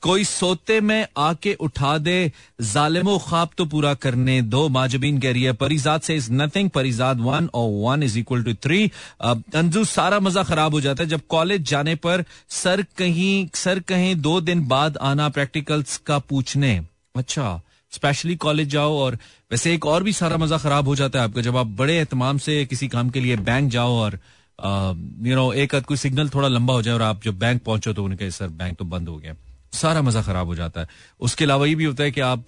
कोई 0.01 0.23
सोते 0.25 0.79
में 0.81 1.07
आके 1.19 1.53
उठा 1.61 1.97
दे, 1.99 2.31
जालिमो 2.63 3.17
ख्वाब 3.19 3.49
तो 3.57 3.65
पूरा 3.65 3.93
करने 3.95 4.41
दो। 4.43 4.67
माजबीन 4.69 5.19
कह 5.19 5.31
रही 5.31 5.43
है 5.43 5.53
परिजाद 5.55 6.01
से 6.01 6.15
इज़ 6.15 6.31
नथिंग 6.33 6.69
परिजाद 6.71 7.19
वन 7.21 7.49
और 7.53 7.69
one 7.81 8.03
is 8.03 8.17
equal 8.19 8.43
to 8.43 8.53
three 8.55 8.91
Anju, 9.21 9.83
सारा 9.85 10.19
मज़ा 10.19 10.43
खराब 10.43 10.73
हो 10.73 10.81
जाता 10.81 11.03
है। 11.03 11.09
जब 11.09 11.21
कॉलेज 11.29 11.69
जाने 11.69 11.95
पर 11.97 12.23
सर 12.51 12.85
कहीं 12.97 13.47
सर 13.55 13.79
कहीं 13.87 14.15
दो 14.17 14.39
दिन 14.41 14.67
बाद 14.67 14.97
आना 15.03 15.29
प्रैक्टिकल्स 15.31 15.97
का 15.97 16.19
पूछने। 16.21 16.79
अच्छा 17.15 17.59
स्पेशली 17.93 18.35
कॉलेज 18.37 18.67
जाओ 18.69 18.97
और 18.97 19.17
वैसे 19.51 19.73
एक 19.73 19.85
और 19.85 20.03
भी 20.03 20.11
सारा 20.13 20.37
मज़ा 20.37 20.57
खराब 20.57 20.87
हो 20.87 20.95
जाता 20.95 21.19
है 21.19 21.25
आपका। 21.25 21.41
जब 21.41 21.57
आप 21.57 21.67
बड़े 21.77 21.97
एहतमाम 21.97 22.37
से 22.39 22.63
किसी 22.65 22.87
काम 22.87 23.09
के 23.09 23.19
लिए 23.19 23.35
बैंक 23.37 23.71
जाओ 23.71 23.95
और 23.95 24.19
यू 24.61 25.35
नो 25.35 25.51
एक 25.53 25.75
कोई 25.77 25.97
सिग्नल 25.97 26.29
थोड़ा 26.29 26.47
लंबा 26.47 26.73
हो 26.73 26.81
जाए 26.81 26.93
और 26.93 27.01
आप 27.01 27.23
जब 27.23 27.39
बैंक 27.39 27.63
पहुंचो 27.63 27.93
तो 27.93 28.03
उनके 28.03 28.29
सर 28.31 28.47
बैंक 28.49 28.77
तो 28.77 28.85
बंद 28.85 29.09
हो 29.09 29.17
गया। 29.17 29.35
सारा 29.73 30.01
मज़ा 30.01 30.21
खराब 30.21 30.47
हो 30.47 30.55
जाता 30.55 30.81
है। 30.81 30.87
उसके 31.19 31.45
अलावा 31.45 31.65
ये 31.65 31.75
भी 31.75 31.83
होता 31.83 32.03
है 32.03 32.11
कि 32.11 32.21
आप 32.21 32.45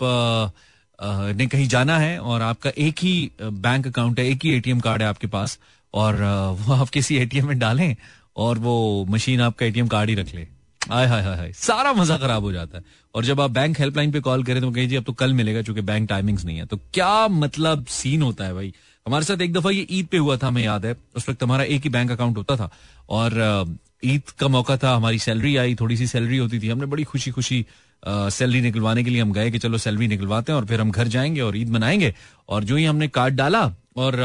ने 1.37 1.45
कहीं 1.47 1.67
जाना 1.67 1.97
है 1.97 2.17
और 2.19 2.41
आपका 2.41 2.71
एक 2.77 2.99
ही 2.99 3.31
बैंक 3.41 3.87
अकाउंट 3.87 4.19
है, 4.19 4.25
एक 4.25 4.45
ही 4.45 4.51
एटीएम 4.51 4.79
कार्ड 4.79 5.01
है 5.01 5.07
आपके 5.07 5.27
पास 5.27 5.57
और 5.93 6.15
वो 6.59 6.73
आप 6.73 6.89
किसी 6.89 7.17
एटीएम 7.17 7.47
में 7.47 7.57
डालें 7.59 7.95
और 8.37 8.57
वो 8.59 9.05
मशीन 9.09 9.41
आपका 9.41 9.65
एटीएम 9.65 9.87
कार्ड 9.87 10.09
ही 10.09 10.15
रख 10.15 10.33
ले। 10.35 10.47
आय 10.91 11.05
हाय 11.07 11.21
हाय 11.21 11.35
हाय। 11.37 11.51
सारा 11.53 11.93
मज़ा 11.93 12.17
खराब 12.17 12.43
हो 12.43 12.51
जाता 12.51 12.77
है। 12.77 12.83
और 13.15 13.25
जब 13.25 13.41
आप 13.41 13.51
बैंक 13.51 13.79
हेल्पलाइन 13.79 14.11
पे 14.11 14.19
कॉल 14.19 14.43
करें 14.43 14.61
तो 14.61 14.71
कहीं, 14.71 14.87
जी, 14.87 14.95
अब 14.95 15.03
तो 15.03 15.13
कल 15.13 15.33
मिलेगा 15.33 15.61
क्योंकि 15.61 15.81
बैंक 15.81 16.09
टाइमिंग्स 16.09 16.45
नहीं 16.45 16.57
है। 16.57 16.65
तो 16.65 16.77
क्या 16.93 17.27
मतलब 17.27 17.85
सीन 17.85 18.21
होता 18.21 18.45
है 18.45 18.53
भाई? 18.53 18.73
हमारे 19.07 19.25
साथ 19.25 19.41
एक 19.41 19.53
दफ़ा 19.53 19.69
ये 19.71 19.87
ईद 19.91 20.07
पे 20.07 20.17
हुआ 20.17 20.37
था, 20.37 20.47
हमें 20.47 20.63
याद 20.63 20.85
है। 20.85 20.95
उस 21.15 21.29
वक्त 21.29 21.43
हमारा 21.43 21.63
एक 21.63 21.81
ही 21.83 21.89
बैंक 21.89 22.11
अकाउंट 22.11 22.37
होता 22.37 22.55
था 22.55 22.69
और 23.09 23.77
ईद 24.03 24.29
का 24.39 24.47
मौका 24.47 24.77
था, 24.77 24.95
हमारी 24.95 25.19
सैलरी 25.19 25.55
आई 25.57 25.75
थोड़ी 25.75 25.97
सी 25.97 26.07
सैलरी 26.07 26.37
होती 26.37 26.59
थी। 26.59 26.69
हमने 26.69 26.85
बड़ी 26.85 27.03
खुशी 27.03 27.31
खुशी 27.31 27.65
सैलरी 28.05 28.61
निकलवाने 28.61 29.03
के 29.03 29.09
लिए 29.09 29.21
हम 29.21 29.31
गए 29.33 29.51
कि 29.51 29.59
चलो 29.59 29.77
सैलरी 29.77 30.07
निकलवाते 30.07 30.51
हैं 30.51 30.59
और 30.59 30.65
फिर 30.65 30.81
हम 30.81 30.91
घर 30.91 31.07
जाएँगे 31.07 31.41
और 31.41 31.57
ईद 31.57 31.69
मनाएँगे। 31.69 32.13
और 32.49 32.63
जो 32.63 32.75
ही 32.75 32.85
हमने 32.85 33.07
कार्ड 33.07 33.35
डाला 33.35 33.63
और 33.95 34.19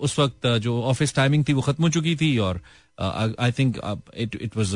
उस 0.00 0.18
वक्त 0.18 0.46
जो 0.62 0.82
ऑफ़िस 0.82 1.14
टाइमिंग 1.14 1.44
थी 1.48 1.52
वो 1.52 1.62
खत्म 1.62 1.84
हो 1.84 1.90
चुकी 1.90 2.16
थी 2.16 2.36
और 2.38 2.60
I 3.00 3.52
think 3.52 3.78
it 4.16 4.34
it 4.42 4.56
was 4.56 4.74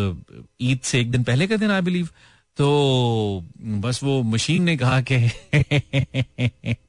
Eid 0.61 0.81
से 0.83 1.01
एक 1.01 1.11
दिन 1.11 1.23
पहले 1.23 1.47
का 1.47 1.57
दिन 1.57 1.71
आई 1.71 1.81
बिलीव 1.81 2.09
तो 2.57 3.45
बस 3.85 4.01
वो 4.03 4.23
मशीन 4.23 4.63
ने 4.63 4.77
कहा 4.77 5.01
कि 5.11 5.17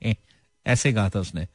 ऐसे 0.68 0.94
कहा 0.94 1.10
था 1.10 1.20
उसने। 1.20 1.48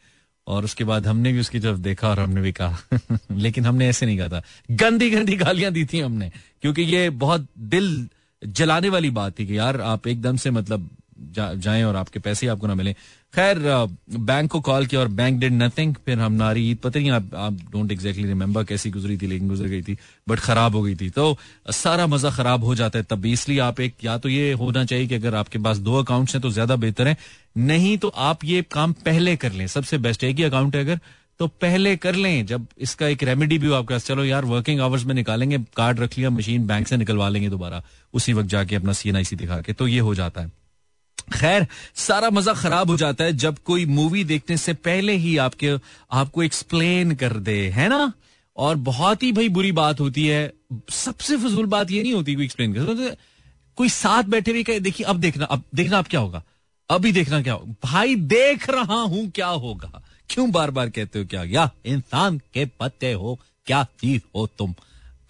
और 0.47 0.65
उसके 0.65 0.85
बाद 0.85 1.07
हमने 1.07 1.33
भी 1.33 1.41
उसकी 1.41 1.61
तरफ़ 1.61 1.79
देखा 1.79 2.09
और 2.09 2.21
हमने 2.21 2.41
भी 2.41 2.53
कहा। 2.53 2.79
लेकिन 3.33 3.67
हमने 3.67 3.89
ऐसे 3.89 4.07
नहीं 4.07 4.19
कहा 4.19 4.29
था। 4.29 4.43
गंदी 4.71 5.11
गंदी 5.11 5.37
गालियाँ 5.37 5.73
दी 5.73 5.85
थी 5.85 6.01
हमने। 6.01 6.33
क्योंकि 6.63 6.83
ये 6.83 7.11
बहुत 7.11 7.47
दिल 7.59 8.09
जलाने 8.47 8.89
वाली 8.89 9.11
बात 9.11 9.39
थी 9.39 9.47
कि 9.47 9.59
यार 9.59 9.81
आप 9.81 10.07
एकदम 10.07 10.37
से 10.37 10.51
मतलब 10.51 10.91
जा, 11.25 11.53
जाएँ 11.55 11.83
और 11.85 11.97
आपके 11.97 12.19
पैसे 12.21 12.47
आपको 12.49 12.67
ना 12.67 12.75
मिले। 12.75 12.93
खैर 13.35 13.59
बैंक 14.11 14.51
को 14.51 14.61
कॉल 14.61 14.87
किया 14.87 15.01
और 15.01 15.09
बैंक 15.11 15.39
डिड 15.41 15.53
नथिंग 15.53 15.95
फिर 16.07 16.19
हम 16.19 16.33
नारी 16.35 16.69
ईद 16.71 16.79
पता 16.79 17.01
नहीं 17.01 17.11
आप 17.11 17.35
आप 17.37 17.59
डोंट 17.73 17.93
एग्जैक्टली 17.93 18.25
रिमेंबर 18.25 18.65
कैसी 18.65 18.91
गुजरी 18.91 19.17
थी 19.19 19.27
लेकिन 19.27 19.49
गुजर 19.49 19.67
गई 19.67 19.83
थी 19.83 19.97
बट 20.27 20.39
खराब 20.41 20.75
हो 20.77 20.83
गई 20.83 20.95
थी। 20.97 21.09
तो 21.11 21.37
सारा 21.73 22.07
मज़ा 22.07 22.31
खराब 22.33 22.65
हो 22.65 22.75
जाता 22.75 22.99
है 22.99 23.05
तब 23.11 23.27
इसलिए 23.27 23.59
आप 23.61 23.81
एक 23.81 24.05
या 24.05 24.19
तो 24.19 24.29
ये 24.29 24.53
होना 24.55 24.85
चाहिए 24.85 25.07
कि 25.07 25.15
अगर 25.15 25.35
आपके 25.35 25.59
पास 25.61 25.79
दो 25.81 25.97
अकाउंट्स 26.03 26.35
हैं 26.35 26.43
तो 26.43 26.51
ज़्यादा 26.51 26.77
बेहतर 26.77 27.09
है 27.09 27.17
नहीं 27.59 27.97
तो 27.99 28.09
आप 28.09 28.45
ये 28.45 28.63
काम 28.73 28.93
पहले 29.05 29.37
कर 29.37 29.53
लें। 29.53 29.67
सबसे 29.69 29.99
बेस्ट 30.01 30.25
एक 30.25 30.37
ही 30.37 30.43
अकाउंट 30.43 30.77
है 30.77 30.81
अगर 30.81 31.01
तो 31.41 31.47
पहले 31.61 31.97
कर 31.97 32.15
लें। 32.15 32.47
जब 32.47 32.67
इसका 32.79 33.07
एक 33.09 33.23
रेमेडी 33.25 33.59
भी 33.59 33.67
हो 33.67 33.75
आपके 33.75 33.95
पास 33.95 34.07
चलो 34.07 34.25
यार 34.25 34.45
वर्किंग 34.45 34.81
आवर्स 34.81 35.05
में 35.05 35.15
निकालेंगे 35.15 35.59
कार्ड 35.77 36.01
रख 36.01 36.19
लिया 36.19 36.31
मशीन 36.31 36.67
बैंक 36.67 36.89
से 36.89 36.97
निकलवा 36.97 37.29
लेंगे 37.29 37.49
दोबारा 37.49 37.83
उसी 38.15 38.33
वक्त 38.33 38.49
जाके 38.49 38.77
अपना 38.77 38.93
सी 38.93 39.37
दिखा 39.37 39.61
के 39.61 39.73
तो 39.73 39.89
ये 39.89 39.99
हो 40.01 40.15
जाता 40.15 40.41
है। 40.41 40.61
खैर, 41.33 41.67
सारा 41.95 42.31
मज़ा 42.31 42.53
खराब 42.55 42.91
हो 42.91 42.97
जाता 42.97 43.25
है 43.25 43.33
जब 43.33 43.59
कोई 43.59 43.87
मूवी 43.87 44.25
देखने 44.25 44.57
से 44.57 44.73
पहले 44.75 45.13
ही 45.17 45.37
आपके, 45.37 45.73
आपको 46.13 46.43
एक्सप्लेन 46.43 47.15
कर 47.15 47.33
दे, 47.41 47.59
है 47.71 47.89
ना? 47.89 48.13
और 48.57 48.77
बहुत 48.77 49.23
ही 49.23 49.33
भाई 49.33 49.49
बुरी 49.49 49.73
बात 49.73 50.01
होती 50.01 50.27
है। 50.27 50.53
सबसे 50.91 51.37
फजूल 51.37 51.67
बात 51.67 51.91
ये 51.91 52.03
नहीं 52.03 52.13
होती 52.13 52.35
कोई 52.35 52.45
एक्सप्लेन 52.45 52.75
कर 52.75 52.85
तो 52.85 53.17
कोई 53.79 53.89
साथ 53.89 54.25
बैठे 54.25 54.63
कहे, 54.63 54.81
देखिए, 54.81 55.07
अब 55.07 55.17
देखना 55.17 55.45
अब 55.45 55.63
देखना 55.75 55.99
अब 55.99 56.07
क्या 56.07 56.21
होगा? 56.21 56.43
अभी 56.91 57.13
देखना 57.13 57.41
क्या 57.43 57.55
होगा 57.55 57.75
भाई, 57.85 58.15
देख 58.17 58.69
रहा 58.71 59.01
हूँ 59.03 59.31
क्या 59.31 59.47
होगा। 59.47 60.03
क्यों 60.31 60.51
बार 60.51 60.71
बार 60.71 60.91
कहते 60.91 61.19
हो 61.19 61.25
क्या? 61.25 61.43
या 61.45 61.71
इंसान 61.87 62.39
के 62.55 62.65
पत्ते 62.81 63.13
हो, 63.13 63.39
क्या 63.67 63.83
चीज़ 64.01 64.23
हो 64.35 64.47
तुम? 64.59 64.75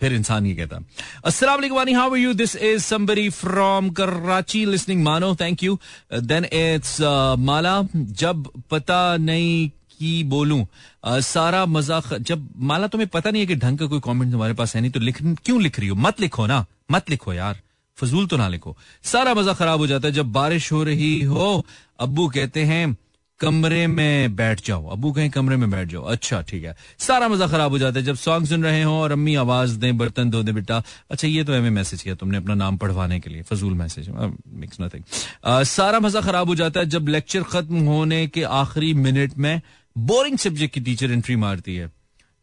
फिर 0.03 0.13
इंसान 0.13 0.47
ये 0.47 0.55
कहता 0.55 0.81
अस्सलाम 1.25 1.55
वालेकुम 1.55 1.97
how 1.97 2.11
are 2.11 2.19
you 2.19 2.33
this 2.35 2.57
is 2.57 2.83
somebody 2.83 3.29
from 3.31 3.91
Karachi 3.91 4.65
listening 4.67 5.03
Mani 5.03 5.35
thank 5.41 5.63
you 5.63 5.79
then 6.15 6.45
it's 6.45 7.01
Mala 7.39 7.83
जब 7.95 8.49
पता 8.71 9.17
नहीं 9.17 9.71
की 9.99 10.25
बोलूँ 10.25 10.67
uh, 11.07 11.21
सारा 11.21 11.67
मज़ा 11.67 12.01
जब 12.21 12.49
माला 12.57 12.87
तुम्हें 12.87 13.09
पता 13.09 13.31
नहीं 13.31 13.43
है 13.43 13.47
कि 13.47 13.57
ढंग 13.57 13.79
का 13.79 13.87
कोई 13.87 14.01
कमेंट 14.05 14.33
तुम्हारे 14.33 14.55
पास 14.55 14.75
है 14.77 14.81
नहीं 14.81 14.91
तो 14.91 15.01
लिख 15.01 15.23
क्यों 15.23 15.63
लिख 15.63 15.79
रही 15.81 15.89
हो? 15.89 15.97
मत 15.97 16.21
लिखो 16.21 16.47
ना 16.47 16.65
मत 16.91 17.11
लिखो 17.11 17.33
यार 17.33 17.61
फजूल 17.99 18.27
तो 18.27 18.37
ना 18.37 18.49
लिखो। 18.49 18.77
सारा 19.05 19.35
मज़ा 19.35 19.53
खराब 19.53 19.79
हो 19.79 19.87
जाता 19.87 20.09
है 20.09 20.15
जब 20.15 20.33
बारिश 20.33 20.73
हो 20.73 20.83
रही 20.85 21.21
हो 21.23 21.67
अब्बू 22.01 22.29
कहते 22.29 22.65
हैं 22.65 22.97
कमरे 23.43 23.87
में 23.87 24.35
बैठ 24.37 24.61
जाओ। 24.67 24.87
अबू 24.89 25.13
कहीं, 25.13 25.31
कमरे 25.31 25.57
में 25.57 25.71
बैठ 25.71 25.89
जाओ। 25.89 26.03
अच्छा 26.05 26.41
ठीक 26.43 26.65
है। 26.65 26.75
सारा 26.99 27.29
मज़ा 27.29 27.47
खराब 27.47 27.71
हो 27.71 27.79
जाता 27.79 27.99
है 27.99 28.05
जब 28.05 28.17
सॉन्ग 28.17 28.47
सुन 28.47 28.65
रहे 28.65 28.83
हो 28.83 28.93
और 28.95 29.13
अम्मी 29.13 29.35
आवाज़ 29.37 29.77
दें, 29.79 29.97
बर्तन 29.99 30.31
धो 30.31 30.43
दे, 30.43 30.53
बेटा। 30.53 30.83
अच्छा 31.11 31.29
ये 31.29 31.45
तो 31.45 31.53
हमें 31.53 31.71
मैसेज 31.73 32.03
किया 32.03 32.15
तुमने 32.15 32.39
अपना 32.39 32.55
नाम 32.57 32.77
पढ़वाने 32.77 33.21
के 33.21 33.31
लिए। 33.31 33.43
फजूल 33.43 33.75
मैसेज। 33.75 34.09
मिक्स 34.09 34.81
नथिंग 34.81 35.65
सारा 35.67 36.01
मज़ा 36.01 36.21
खराब 36.21 36.49
हो 36.49 36.55
जाता 36.55 36.81
है 36.81 36.87
जब 36.89 37.09
लेक्चर 37.09 37.43
खत्म 37.45 37.81
होने 37.87 38.27
के 38.27 38.43
आखिरी 38.59 38.93
मिनट 38.97 39.39
में 39.39 39.61
बोरिंग 39.97 40.39
सब्जेक्ट 40.39 40.75
की 40.75 40.81
टीचर 40.81 41.13
एंट्री 41.13 41.37
मारती 41.39 41.77
है। 41.77 41.91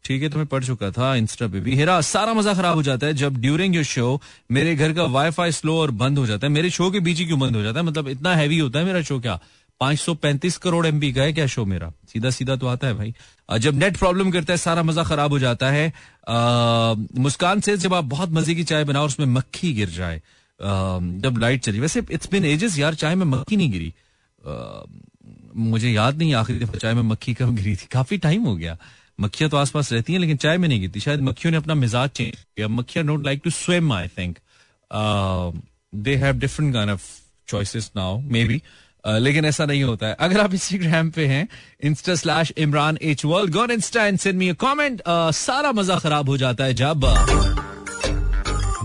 ठीक 0.04 0.22
है 0.22 0.28
तो 0.28 0.38
मैं 0.38 0.46
पढ़ 0.46 0.64
चुका 0.64 0.90
था 0.90 1.14
इंस्टा 1.16 1.46
पे 1.46 1.60
भी। 1.60 1.74
हेरा, 1.76 2.00
सारा 2.02 2.34
मज़ा 2.34 2.54
खराब 2.54 2.76
हो 2.76 2.82
जाता 2.82 3.06
है 3.06 3.14
जब 3.14 3.40
ड्यूरिंग 3.40 3.74
योर 3.74 3.84
शो 3.84 4.20
मेरे 4.50 4.74
घर 4.76 4.92
का 4.92 5.04
वाईफाई 5.06 5.52
स्लो 5.52 5.76
और 5.78 5.90
बंद 5.92 6.18
हो 6.18 6.26
जाता 6.26 6.46
है। 6.46 6.52
मेरे 6.52 6.70
शो 6.70 6.90
के 6.90 7.00
बीच 7.00 7.18
ही 7.18 7.26
क्यों 7.26 7.38
बंद 7.40 7.56
हो 7.56 7.62
जाता 7.62 7.80
है? 7.80 7.86
मतलब 7.86 8.08
इतना 8.08 8.34
हैवी 8.36 8.58
होता 8.58 8.78
है 8.78 8.84
मेरा 8.84 9.02
शो 9.02 9.18
क्या? 9.20 9.38
535 9.80 10.56
करोड़ 10.58 10.86
एमबी 10.86 11.10
है 11.12 11.32
क्या 11.32 11.46
शो 11.46 11.64
मेरा? 11.64 11.90
सीधा 12.08 12.30
सीधा 12.30 12.56
तो 12.56 12.66
आता 12.66 12.86
है 12.86 12.94
भाई। 12.94 13.14
जब 13.58 13.78
नेट 13.78 13.96
प्रॉब्लम 13.96 14.30
करता 14.30 14.52
है, 14.52 14.56
सारा 14.58 14.82
मज़ा 14.82 15.04
खराब 15.04 15.32
हो 15.32 15.38
जाता 15.38 15.70
है। 15.70 15.92
मुस्कान 17.18 17.60
से 17.60 17.76
जब 17.78 17.94
आप 17.94 18.04
बहुत 18.06 18.30
मज़े 18.32 18.54
की 18.54 18.64
चाय 18.64 18.84
बनाओ, 18.84 19.06
उसमें 19.06 19.26
मक्खी 19.28 19.72
गिर 19.72 19.88
जाए। 19.90 20.20
जब 20.60 21.38
लाइट 21.40 21.62
चली, 21.62 21.80
वैसे 21.80 22.02
इट्स 22.10 22.30
बिन 22.30 22.44
एजेस 22.44 22.78
यार, 22.78 22.94
चाय 22.94 23.14
में 23.14 23.26
मक्खी 23.26 23.56
नहीं 23.56 23.70
गिरी। 23.70 23.92
मुझे 25.56 25.90
याद 25.90 26.18
नहीं, 26.18 26.34
आखिरी 26.34 26.58
दफ़ा 26.58 26.78
चाय 26.78 26.94
में 26.94 27.02
मक्खी 27.04 27.34
कब 27.34 27.54
गिरी 27.56 27.74
थी। 27.76 27.86
काफ़ी 27.92 28.18
टाइम 28.18 28.42
हो 28.44 28.54
गया। 28.56 28.76
मक्खियाँ 29.18 29.50
तो 29.50 29.56
आसपास 29.56 29.92
रहती 29.92 30.12
हैं, 30.12 30.20
लेकिन 30.20 30.36
चाय 30.36 30.58
में 30.58 30.68
नहीं 30.68 30.80
गिरती। 30.80 31.00
शायद 31.00 31.20
मक्खियों 31.22 31.50
ने 31.52 31.56
अपना 31.56 31.74
मिजाज 31.76 32.10
चेंज 32.10 32.36
किया। 32.36 32.68
मक्खियाँ 32.68 33.06
don't 33.06 33.24
like 33.24 33.40
to 33.44 33.50
swim 33.50 33.92
I 33.92 34.08
think 34.08 34.38
they 35.94 36.14
have 36.16 36.38
different 36.38 36.72
kind 36.74 36.90
of 36.90 37.08
choices 37.48 37.90
now 37.96 38.20
maybe 38.44 38.62
लेकिन 39.06 39.44
ऐसा 39.44 39.64
नहीं 39.66 39.82
होता 39.82 40.06
है। 40.06 40.16
अगर 40.20 40.40
आप 40.40 40.54
इंस्टाग्राम 40.54 41.10
पे 41.10 41.26
हैं 41.26 41.46
insta 41.84 42.14
slash 42.14 42.52
Imran 42.58 42.98
H 43.02 43.24
world 43.24 43.52
gone 43.52 43.70
insta 43.70 44.04
and 44.06 44.18
send 44.18 44.38
me 44.38 44.52
comment 44.60 45.02
सारा 45.36 45.72
मज़ा 45.72 45.98
खराब 45.98 46.28
हो 46.28 46.36
जाता 46.36 46.64
है 46.64 46.74
जब 46.74 47.06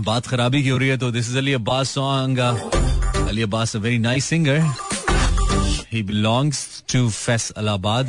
बात 0.00 0.26
खराबी 0.26 0.62
की 0.62 0.68
हो 0.68 0.78
रही 0.78 0.88
है 0.88 0.96
तो 0.98 1.10
this 1.10 1.30
is 1.30 1.38
Ali 1.38 1.52
Abbas 1.52 1.90
song 1.90 2.38
Ali 2.38 3.42
Abbas 3.42 3.76
a 3.76 3.78
very 3.78 3.98
nice 3.98 4.24
singer 4.24 4.60
he 5.92 6.02
belongs 6.02 6.82
to 6.92 7.08
Faisalabad 7.10 8.08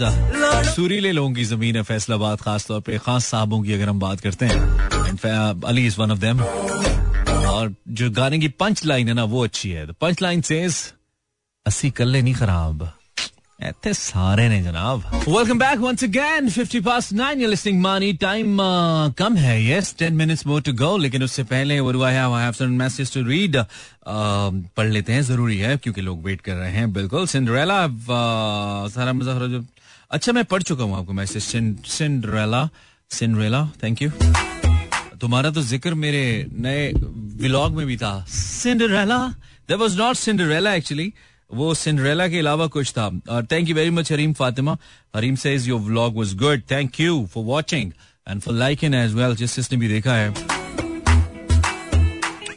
सूरीले 0.66 1.12
लोगों 1.12 1.32
की 1.34 1.44
ज़मीन 1.46 1.76
है 1.76 1.82
फैसलाबाद 1.84 2.42
खासतौर 2.42 2.82
पे, 2.82 2.98
खास 2.98 3.26
साहबों 3.26 3.62
की 3.64 3.74
अगर 3.74 3.90
हम 3.90 4.00
बात 4.00 4.20
करते 4.20 4.46
हैं। 4.46 5.62
Ali 5.64 5.86
is 5.88 6.00
one 6.00 6.12
of 6.12 6.20
them 6.20 6.42
और 6.42 7.74
जो 7.90 8.10
गाने 8.12 8.40
की 8.40 8.48
पंच 8.50 8.86
लाइन 8.86 9.08
है 9.08 9.14
ना, 9.14 9.24
वो 9.24 9.44
अच्छी 9.44 9.70
है। 9.70 9.86
पंच 9.92 10.22
लाइन 10.22 10.42
सेज 10.42 10.76
अस्सी 11.68 11.90
कल्ले 11.92 12.22
नहीं 12.22 12.34
खराब। 12.34 12.92
इतने 13.60 13.94
सारे 13.94 14.48
ने 14.50 14.62
जनाब। 14.64 15.00
Welcome 15.28 15.60
back 15.60 15.80
once 15.80 16.04
again 16.04 16.50
50 16.50 16.82
past 16.84 17.10
9 17.14 17.40
you 17.42 17.48
listening 17.50 17.82
Mani 17.82 18.12
time 18.22 18.58
कम 19.18 19.36
है 19.38 19.56
yes 19.66 19.96
10 20.02 20.12
minutes 20.20 20.46
more 20.48 20.62
to 20.62 20.74
go 20.82 20.96
लेकिन 20.98 21.24
उससे 21.24 21.44
पहले 21.52 21.78
do 21.92 22.02
I 22.02 22.14
have 22.14 22.34
I 22.34 22.44
have 22.44 22.54
some 22.60 22.72
message 22.82 23.14
to 23.14 23.24
read 23.28 23.58
पढ़ 24.78 24.88
लेते 24.88 25.14
हैं 25.14 25.22
ज़रूरी 25.32 25.58
है 25.58 25.76
क्योंकि 25.78 26.02
लोग 26.02 26.24
वेट 26.26 26.42
कर 26.42 26.56
रहे 26.56 26.72
हैं 26.72 26.92
बिल्कुल। 26.94 27.26
सिंड्रेला 27.28 27.80
uh, 27.88 28.92
सारा 28.94 29.14
मज़ा 29.14 29.48
जो 29.48 29.64
अच्छा 30.12 30.32
मैं 30.34 30.46
पढ़ 30.46 30.64
चुका 30.64 30.84
हूँ 30.84 30.98
आपको 31.00 31.14
message 31.14 31.44
Cinderella 31.88 32.68
Cinderella 33.12 33.66
thank 33.84 34.02
you 34.02 34.10
तुम्हारा 35.22 35.52
तो 35.52 35.62
ज़िक्र 35.74 35.94
मेरे 36.06 36.26
नए 36.60 36.92
व्लॉग 37.44 37.76
में 37.76 37.86
भी 37.88 37.98
था। 37.98 38.14
Cinderella 38.30 39.18
there 39.68 39.80
was 39.80 39.98
not 40.00 40.16
Cinderella 40.16 40.74
actually 40.74 41.14
वो 41.50 41.74
सिंड्रेला 41.76 42.28
के 42.28 42.40
अलावा 42.40 42.68
कुछ 42.68 42.92
था। 42.92 43.06
और 43.30 43.46
thank 43.52 43.70
you 43.70 43.76
very 43.76 43.90
much 43.90 44.12
Harim 44.12 44.34
Fatima 44.34 44.78
Harim 45.16 45.36
says 45.36 45.68
your 45.68 45.80
vlog 45.82 46.18
was 46.18 46.34
good 46.38 46.62
thank 46.72 47.00
you 47.00 47.26
for 47.34 47.46
watching 47.46 47.92
and 48.28 48.42
for 48.42 48.56
liking 48.56 48.96
as 48.96 49.14
well 49.14 49.36
जिस 49.36 49.56
जिसने 49.56 49.78
भी 49.78 49.88
देखा 49.88 50.16
है। 50.16 50.30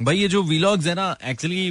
भाई 0.02 0.18
ये 0.18 0.28
जो 0.28 0.42
व्लॉग्स 0.42 0.86
है 0.86 0.94
ना 0.94 1.16
एक्चुअली 1.24 1.66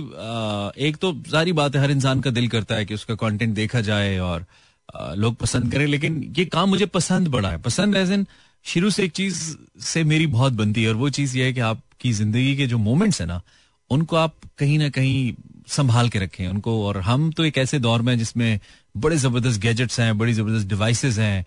एक 0.87 0.97
तो 1.01 1.13
सारी 1.31 1.53
बात 1.53 1.75
है 1.75 1.81
हर 1.81 1.91
इंसान 1.91 2.19
का 2.21 2.31
दिल 2.31 2.47
करता 2.47 2.75
है 2.75 2.85
कि 2.85 2.93
उसका 2.93 3.15
कंटेंट 3.17 3.53
देखा 3.55 3.81
जाए 3.81 4.17
और 4.19 4.45
आ, 4.95 5.13
लोग 5.13 5.35
पसंद 5.35 5.71
करें 5.71 5.85
लेकिन 5.87 6.21
ये 6.37 6.45
काम 6.45 6.69
मुझे 6.69 6.85
पसंद 6.85 7.27
बड़ा 7.27 7.49
है। 7.49 7.57
पसंद 7.61 7.95
एज 7.95 8.11
इन 8.11 8.25
शुरू 8.65 8.89
से 8.89 9.03
एक 9.03 9.11
चीज़ 9.11 9.41
से 9.83 10.03
मेरी 10.03 10.27
बहुत 10.27 10.53
बनती 10.53 10.83
है 10.83 10.89
और 10.89 10.95
वो 10.95 11.09
चीज़ 11.09 11.37
ये 11.37 11.45
है 11.45 11.53
कि 11.53 11.59
आपकी 11.61 12.11
ज़िंदगी 12.13 12.55
के 12.57 12.67
जो 12.67 12.77
मोमेंट्स 12.77 13.21
है 13.21 13.27
ना 13.27 13.41
उनको 13.91 14.15
आप 14.15 14.35
कहीं 14.57 14.77
ना 14.79 14.89
कहीं 14.89 15.33
संभाल 15.69 16.09
के 16.09 16.19
रखें 16.19 16.47
उनको। 16.47 16.83
और 16.87 16.97
हम 17.01 17.31
तो 17.31 17.45
एक 17.45 17.57
ऐसे 17.57 17.79
दौर 17.79 18.01
में 18.01 18.17
जिसमें 18.17 18.59
बड़े 18.97 19.17
ज़बरदस्त 19.17 19.61
गैजेट्स 19.61 19.99
हैं, 19.99 20.17
बड़ी 20.17 20.33
ज़बरदस्त 20.33 20.67
डिवाइसेस 20.67 21.17
हैं। 21.19 21.45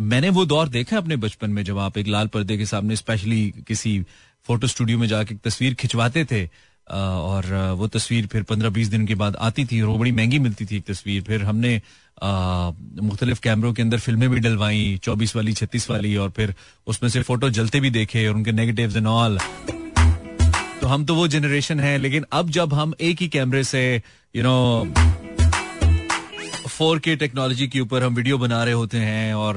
मैंने 0.00 0.28
वो 0.30 0.44
दौर 0.46 0.68
देखा 0.70 0.96
अपने 0.96 1.16
बचपन 1.18 1.50
में, 1.50 1.62
जब 1.64 1.78
आप 1.78 1.98
एक 1.98 2.08
लाल 2.08 2.26
पर्दे 2.28 2.56
के 2.58 2.66
सामने 2.66 2.96
स्पेशली 2.96 3.48
किसी 3.68 4.00
फ़ोटो 4.46 4.66
स्टूडियो 4.66 4.98
में 4.98 5.06
जाके 5.08 5.34
तस्वीर 5.34 5.74
खिंचवाते 5.74 6.24
थे। 6.24 6.44
और 6.86 7.46
वो 7.78 7.86
तस्वीर 7.88 8.26
फिर 8.26 8.42
पंद्रह 8.42 8.70
बीस 8.70 8.88
दिन 8.88 9.06
के 9.06 9.14
बाद 9.14 9.36
आती 9.40 9.64
थी 9.64 9.80
और 9.80 9.88
वो 9.88 9.98
बड़ी 9.98 10.12
महँगी 10.12 10.38
मिलती 10.38 10.64
थी 10.66 10.76
एक 10.76 10.84
तस्वीर। 10.86 11.22
फिर 11.22 11.44
हमने 11.44 11.80
मुख्तलिफ़ 13.02 13.40
कैमरों 13.40 13.72
के 13.72 13.82
अंदर 13.82 13.98
फ़िल्में 13.98 14.28
भी 14.30 14.40
डलवाई, 14.40 14.98
चौबीस 15.04 15.36
वाली, 15.36 15.52
छत्तीस 15.52 15.90
वाली, 15.90 16.14
और 16.16 16.30
फिर 16.30 16.54
उसमें 16.86 17.10
से 17.10 17.22
फ़ोटो 17.22 17.50
जलते 17.50 17.80
भी 17.80 17.90
देखे 17.90 18.26
और 18.28 18.34
उनके 18.34 18.52
नेगेटिव 18.52 18.96
एंड 18.96 19.06
ऑल 19.06 19.38
तो 20.82 20.88
हम 20.88 21.04
तो 21.04 21.14
वो 21.14 21.26
जनरेशन 21.28 21.80
है, 21.80 21.96
लेकिन 21.98 22.24
अब 22.32 22.48
जब 22.50 22.72
हम 22.74 22.94
एक 23.00 23.20
ही 23.20 23.28
कैमरे 23.28 23.62
से 23.64 24.02
you 24.34 24.42
know 24.42 25.21
four 26.72 26.98
K 26.98 27.14
technology 27.16 27.66
के 27.68 27.80
ऊपर 27.80 28.02
हम 28.02 28.14
वीडियो 28.14 28.38
बना 28.38 28.62
रहे 28.64 28.74
होते 28.74 28.98
हैं 28.98 29.34
और 29.34 29.56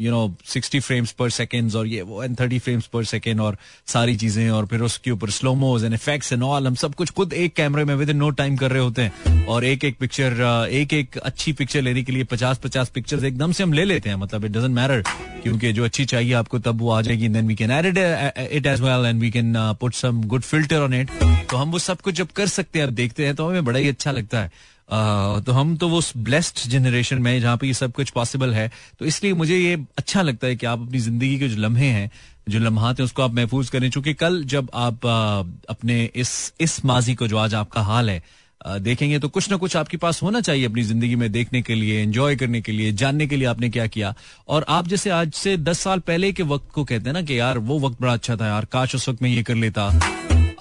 you 0.00 0.10
know 0.10 0.34
sixty 0.46 0.80
frames 0.80 1.12
per 1.12 1.30
second 1.30 1.74
और 1.74 1.86
ये 1.86 2.02
वो 2.02 2.22
and 2.22 2.38
thirty 2.40 2.58
frames 2.58 2.86
per 2.86 3.04
second 3.04 3.40
और 3.40 3.56
सारी 3.92 4.16
चीज़ें 4.16 4.50
और 4.50 4.66
फिर 4.66 4.80
उसके 4.82 5.10
ऊपर 5.10 5.30
slomos 5.30 5.84
and 5.84 5.94
effects 5.94 6.32
and 6.32 6.42
all 6.42 6.66
हम 6.66 6.74
सब 6.74 6.94
कुछ 6.94 7.10
खुद 7.10 7.32
एक 7.32 7.54
कैमरे 7.54 7.84
में 7.84 7.94
विद 7.94 8.10
इन 8.10 8.16
नो 8.16 8.30
टाइम 8.40 8.56
कर 8.56 8.70
रहे 8.70 8.82
होते 8.82 9.02
हैं। 9.02 9.44
और 9.46 9.64
एक 9.64 9.84
एक 9.84 9.96
पिक्चर 9.98 10.32
uh, 10.32 10.68
एक 10.68 10.92
एक 10.94 11.16
अच्छी 11.18 11.52
पिक्चर 11.52 11.82
लेने 11.82 12.02
के 12.02 12.12
लिए 12.12 12.24
पचास 12.24 12.58
पचास 12.58 12.88
पिक्चर 12.94 13.24
एकदम 13.26 13.52
से 13.52 13.62
हम 13.62 13.72
ले 13.72 13.84
लेते 13.84 14.08
हैं। 14.08 14.16
मतलब 14.16 14.44
इट 14.44 14.52
डजेंट 14.52 14.74
मैटर 14.74 15.02
क्योंकि 15.42 15.72
जो 15.72 15.84
अच्छी 15.84 16.04
चाहिए 16.04 16.32
आपको 16.34 16.58
तब 16.58 16.80
वो 16.80 16.90
आ 16.90 17.00
जाएगी। 17.02 17.28
Then 17.28 17.46
we 17.46 17.54
can 17.54 17.70
add 17.70 17.86
it 17.86 18.66
as 18.66 18.80
well 18.80 19.06
and 19.06 19.20
we 19.20 19.30
can 19.30 19.54
put 19.80 19.94
some 19.94 20.22
good 20.24 20.42
filter 20.42 20.80
on 20.80 20.94
it 20.94 21.10
तो 21.50 21.56
हम 21.56 21.70
वो 21.70 21.78
सब 21.78 22.00
कुछ 22.00 22.14
जब 22.14 22.28
कर 22.36 22.46
सकते 22.48 22.78
हैं 22.78 22.86
अब 22.86 22.92
देखते 22.94 23.26
हैं 23.26 23.34
तो 23.34 23.48
हमें 23.48 23.64
बड़ा 23.64 23.78
ही 23.78 23.88
अच्छा 23.88 24.12
लगता 24.12 24.42
है। 24.42 24.70
तो 24.92 25.52
हम 25.52 25.76
तो 25.76 25.88
वो 25.88 26.00
ब्लेस्ड 26.18 26.58
जनरेशन 26.70 27.18
में 27.18 27.40
जहाँ 27.40 27.56
पे 27.56 27.66
ये 27.66 27.74
सब 27.74 27.92
कुछ 27.92 28.10
पॉसिबल 28.10 28.52
है। 28.54 28.70
तो 28.98 29.04
इसलिए 29.04 29.32
मुझे 29.34 29.56
ये 29.56 29.74
अच्छा 29.98 30.22
लगता 30.22 30.46
है 30.46 30.56
कि 30.56 30.66
आप 30.66 30.80
अपनी 30.80 30.98
ज़िंदगी 31.00 31.38
के 31.38 31.48
जो 31.48 31.60
लम्हे 31.62 31.86
हैं, 31.88 32.10
जो 32.48 32.58
लम्हात 32.58 32.98
हैं, 32.98 33.04
उसको 33.04 33.22
आप 33.22 33.34
महफूज 33.34 33.68
करें। 33.70 33.90
चूँकि 33.90 34.14
कल 34.14 34.42
जब 34.44 34.70
आप 34.74 35.06
अपने 35.70 36.04
इस 36.16 36.52
इस 36.60 36.84
माजी 36.84 37.14
को 37.14 37.28
जो 37.28 37.36
आज 37.38 37.54
आपका 37.54 37.82
हाल 37.82 38.10
है 38.10 38.22
देखेंगे 38.80 39.18
तो 39.18 39.28
कुछ 39.28 39.50
ना 39.50 39.56
कुछ 39.56 39.76
आपके 39.76 39.96
पास 39.96 40.22
होना 40.22 40.40
चाहिए 40.40 40.66
अपनी 40.66 40.82
ज़िंदगी 40.82 41.16
में 41.16 41.30
देखने 41.32 41.62
के 41.62 41.74
लिए 41.74 42.02
एंजॉय 42.02 42.36
करने 42.36 42.60
के 42.60 42.72
लिए, 42.72 42.92
जानने 42.92 43.26
के 43.26 43.36
लिए 43.36 43.46
आपने 43.48 43.70
क्या 43.70 43.86
किया। 43.86 44.14
और 44.48 44.64
आप 44.68 44.88
जैसे 44.88 45.10
आज 45.10 45.32
से 45.34 45.56
दस 45.58 45.80
साल 45.80 46.00
पहले 46.00 46.32
के 46.32 46.42
वक्त 46.44 46.70
को 46.74 46.84
कहते 46.84 47.08
हैं 47.08 47.14
ना 47.14 47.22
कि 47.22 47.38
यार 47.38 47.58
वो 47.60 47.78
वक्त 47.80 48.00
बड़ा 48.00 48.12
अच्छा 48.12 48.36
था 48.36 48.46
यार, 48.46 48.64
काश 48.64 48.94
उस 48.94 49.08
वक्त 49.08 49.22
में 49.22 49.30
ये 49.30 49.42
कर 49.42 49.54
लेता। 49.56 49.90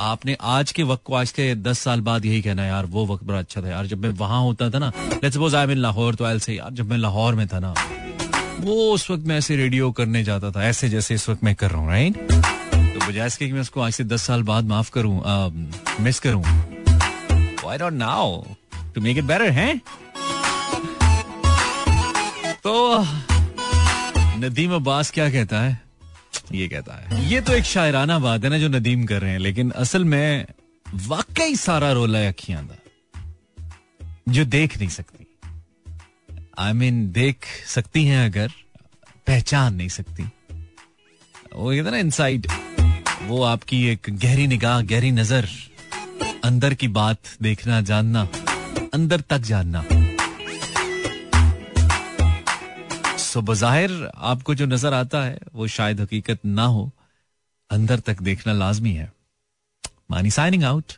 आपने 0.01 0.35
आज 0.41 0.71
के 0.71 0.83
वक्त 0.83 1.03
को, 1.05 1.13
आज 1.13 1.31
के 1.31 1.53
दस 1.55 1.79
साल 1.79 2.01
बाद 2.01 2.25
यही 2.25 2.41
कहना 2.41 2.65
यार, 2.65 2.85
वो 2.85 3.05
वक्त 3.07 3.23
बड़ा 3.23 3.39
अच्छा 3.39 3.61
था 3.61 3.67
यार। 3.69 3.85
जब 3.87 4.03
मैं 4.03 4.09
वहाँ 4.19 4.41
होता 4.41 4.69
था 4.69 4.79
ना 4.79 4.91
let's 4.97 5.35
suppose 5.35 5.55
I 5.55 5.65
mean 5.67 5.77
Lahore 5.77 6.15
तो 6.15 6.25
आई 6.25 6.39
से 6.39 6.53
यार, 6.53 6.71
जब 6.71 6.89
मैं 6.89 6.97
लाहौर 6.97 7.35
में 7.35 7.47
था 7.47 7.59
ना, 7.59 7.73
वो 8.59 8.91
उस 8.93 9.09
वक्त 9.11 9.25
मैं 9.27 9.37
ऐसे 9.37 9.55
रेडियो 9.55 9.91
करने 9.91 10.23
जाता 10.23 10.51
था, 10.51 10.63
ऐसे 10.63 10.89
जैसे 10.89 11.15
इस 11.15 11.27
वक्त 11.29 11.43
मैं 11.43 11.53
कर 11.55 11.71
रहा 11.71 11.81
हूँ 11.81 11.89
राइट 11.89 12.17
तो 12.31 13.07
बजाय 13.07 13.27
इसके 13.27 13.47
कि 13.47 13.53
मैं 13.53 13.61
उसको 13.61 13.81
आज 13.81 13.93
से 13.93 14.03
दस 14.05 14.23
साल 14.23 14.43
बाद 14.43 14.65
माफ़ 14.67 14.91
करूँ 14.93 15.21
मिस 16.03 16.19
करूँ 16.19 16.43
why 16.43 17.77
don't 17.77 17.93
now 17.93 18.43
to 18.95 19.01
make 19.01 19.17
it 19.17 19.23
better 19.23 19.49
है? 19.51 19.77
तो 22.63 23.05
नदीम 24.39 24.75
अब्बास 24.75 25.11
क्या 25.11 25.29
कहता 25.29 25.61
है? 25.61 25.79
ये 26.51 26.67
कहता 26.67 26.95
है। 26.95 27.29
ये 27.29 27.41
तो 27.41 27.53
एक 27.53 27.63
शायराना 27.65 28.19
बात 28.19 28.43
है 28.43 28.49
ना 28.49 28.57
जो 28.57 28.67
नदीम 28.69 29.05
कर 29.05 29.21
रहे 29.21 29.31
हैं 29.31 29.39
लेकिन 29.39 29.71
असल 29.77 30.03
में 30.05 30.45
वाकई 31.07 31.55
सारा 31.55 31.91
रोला 31.91 32.19
है 32.19 32.27
अखियाँ 32.27 32.67
जो 34.29 34.45
देख 34.45 34.77
नहीं 34.77 34.89
सकती। 34.89 35.25
आई 36.59 36.71
I 36.71 36.75
मीन 36.75 37.01
mean, 37.01 37.13
देख 37.13 37.45
सकती 37.67 38.05
हैं 38.05 38.25
अगर 38.25 38.51
पहचान 39.27 39.75
नहीं 39.75 39.89
सकती। 39.89 40.23
वो 41.55 41.71
कहते 41.71 41.91
ना 41.91 41.97
इनसाइड 41.97 42.47
वो 43.21 43.41
आपकी 43.43 43.83
एक 43.87 44.09
गहरी 44.11 44.47
निगाह 44.47 44.81
गहरी 44.81 45.11
नज़र 45.11 45.47
अंदर 46.43 46.73
की 46.73 46.87
बात 46.89 47.19
देखना 47.41 47.81
जानना 47.81 48.27
अंदर 48.93 49.21
तक 49.21 49.41
जानना। 49.49 49.83
सो 53.31 53.41
बजाहिर 53.41 54.11
आपको 54.15 54.55
जो 54.55 54.65
नज़र 54.65 54.93
आता 54.93 55.23
है, 55.23 55.39
वो 55.53 55.67
शायद 55.67 56.01
हकीकत 56.01 56.39
ना 56.45 56.65
हो। 56.65 56.91
अंदर 57.69 57.99
तक 57.99 58.21
देखना 58.21 58.53
लाजमी 58.53 58.91
है। 58.91 59.11
मानी 60.11 60.31
साइनिंग 60.31 60.63
आउट 60.63 60.93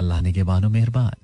अल्लाह 0.00 0.20
ने 0.20 0.32
के 0.32 0.42
बानो 0.42 0.68
मेहरबान। 0.68 1.21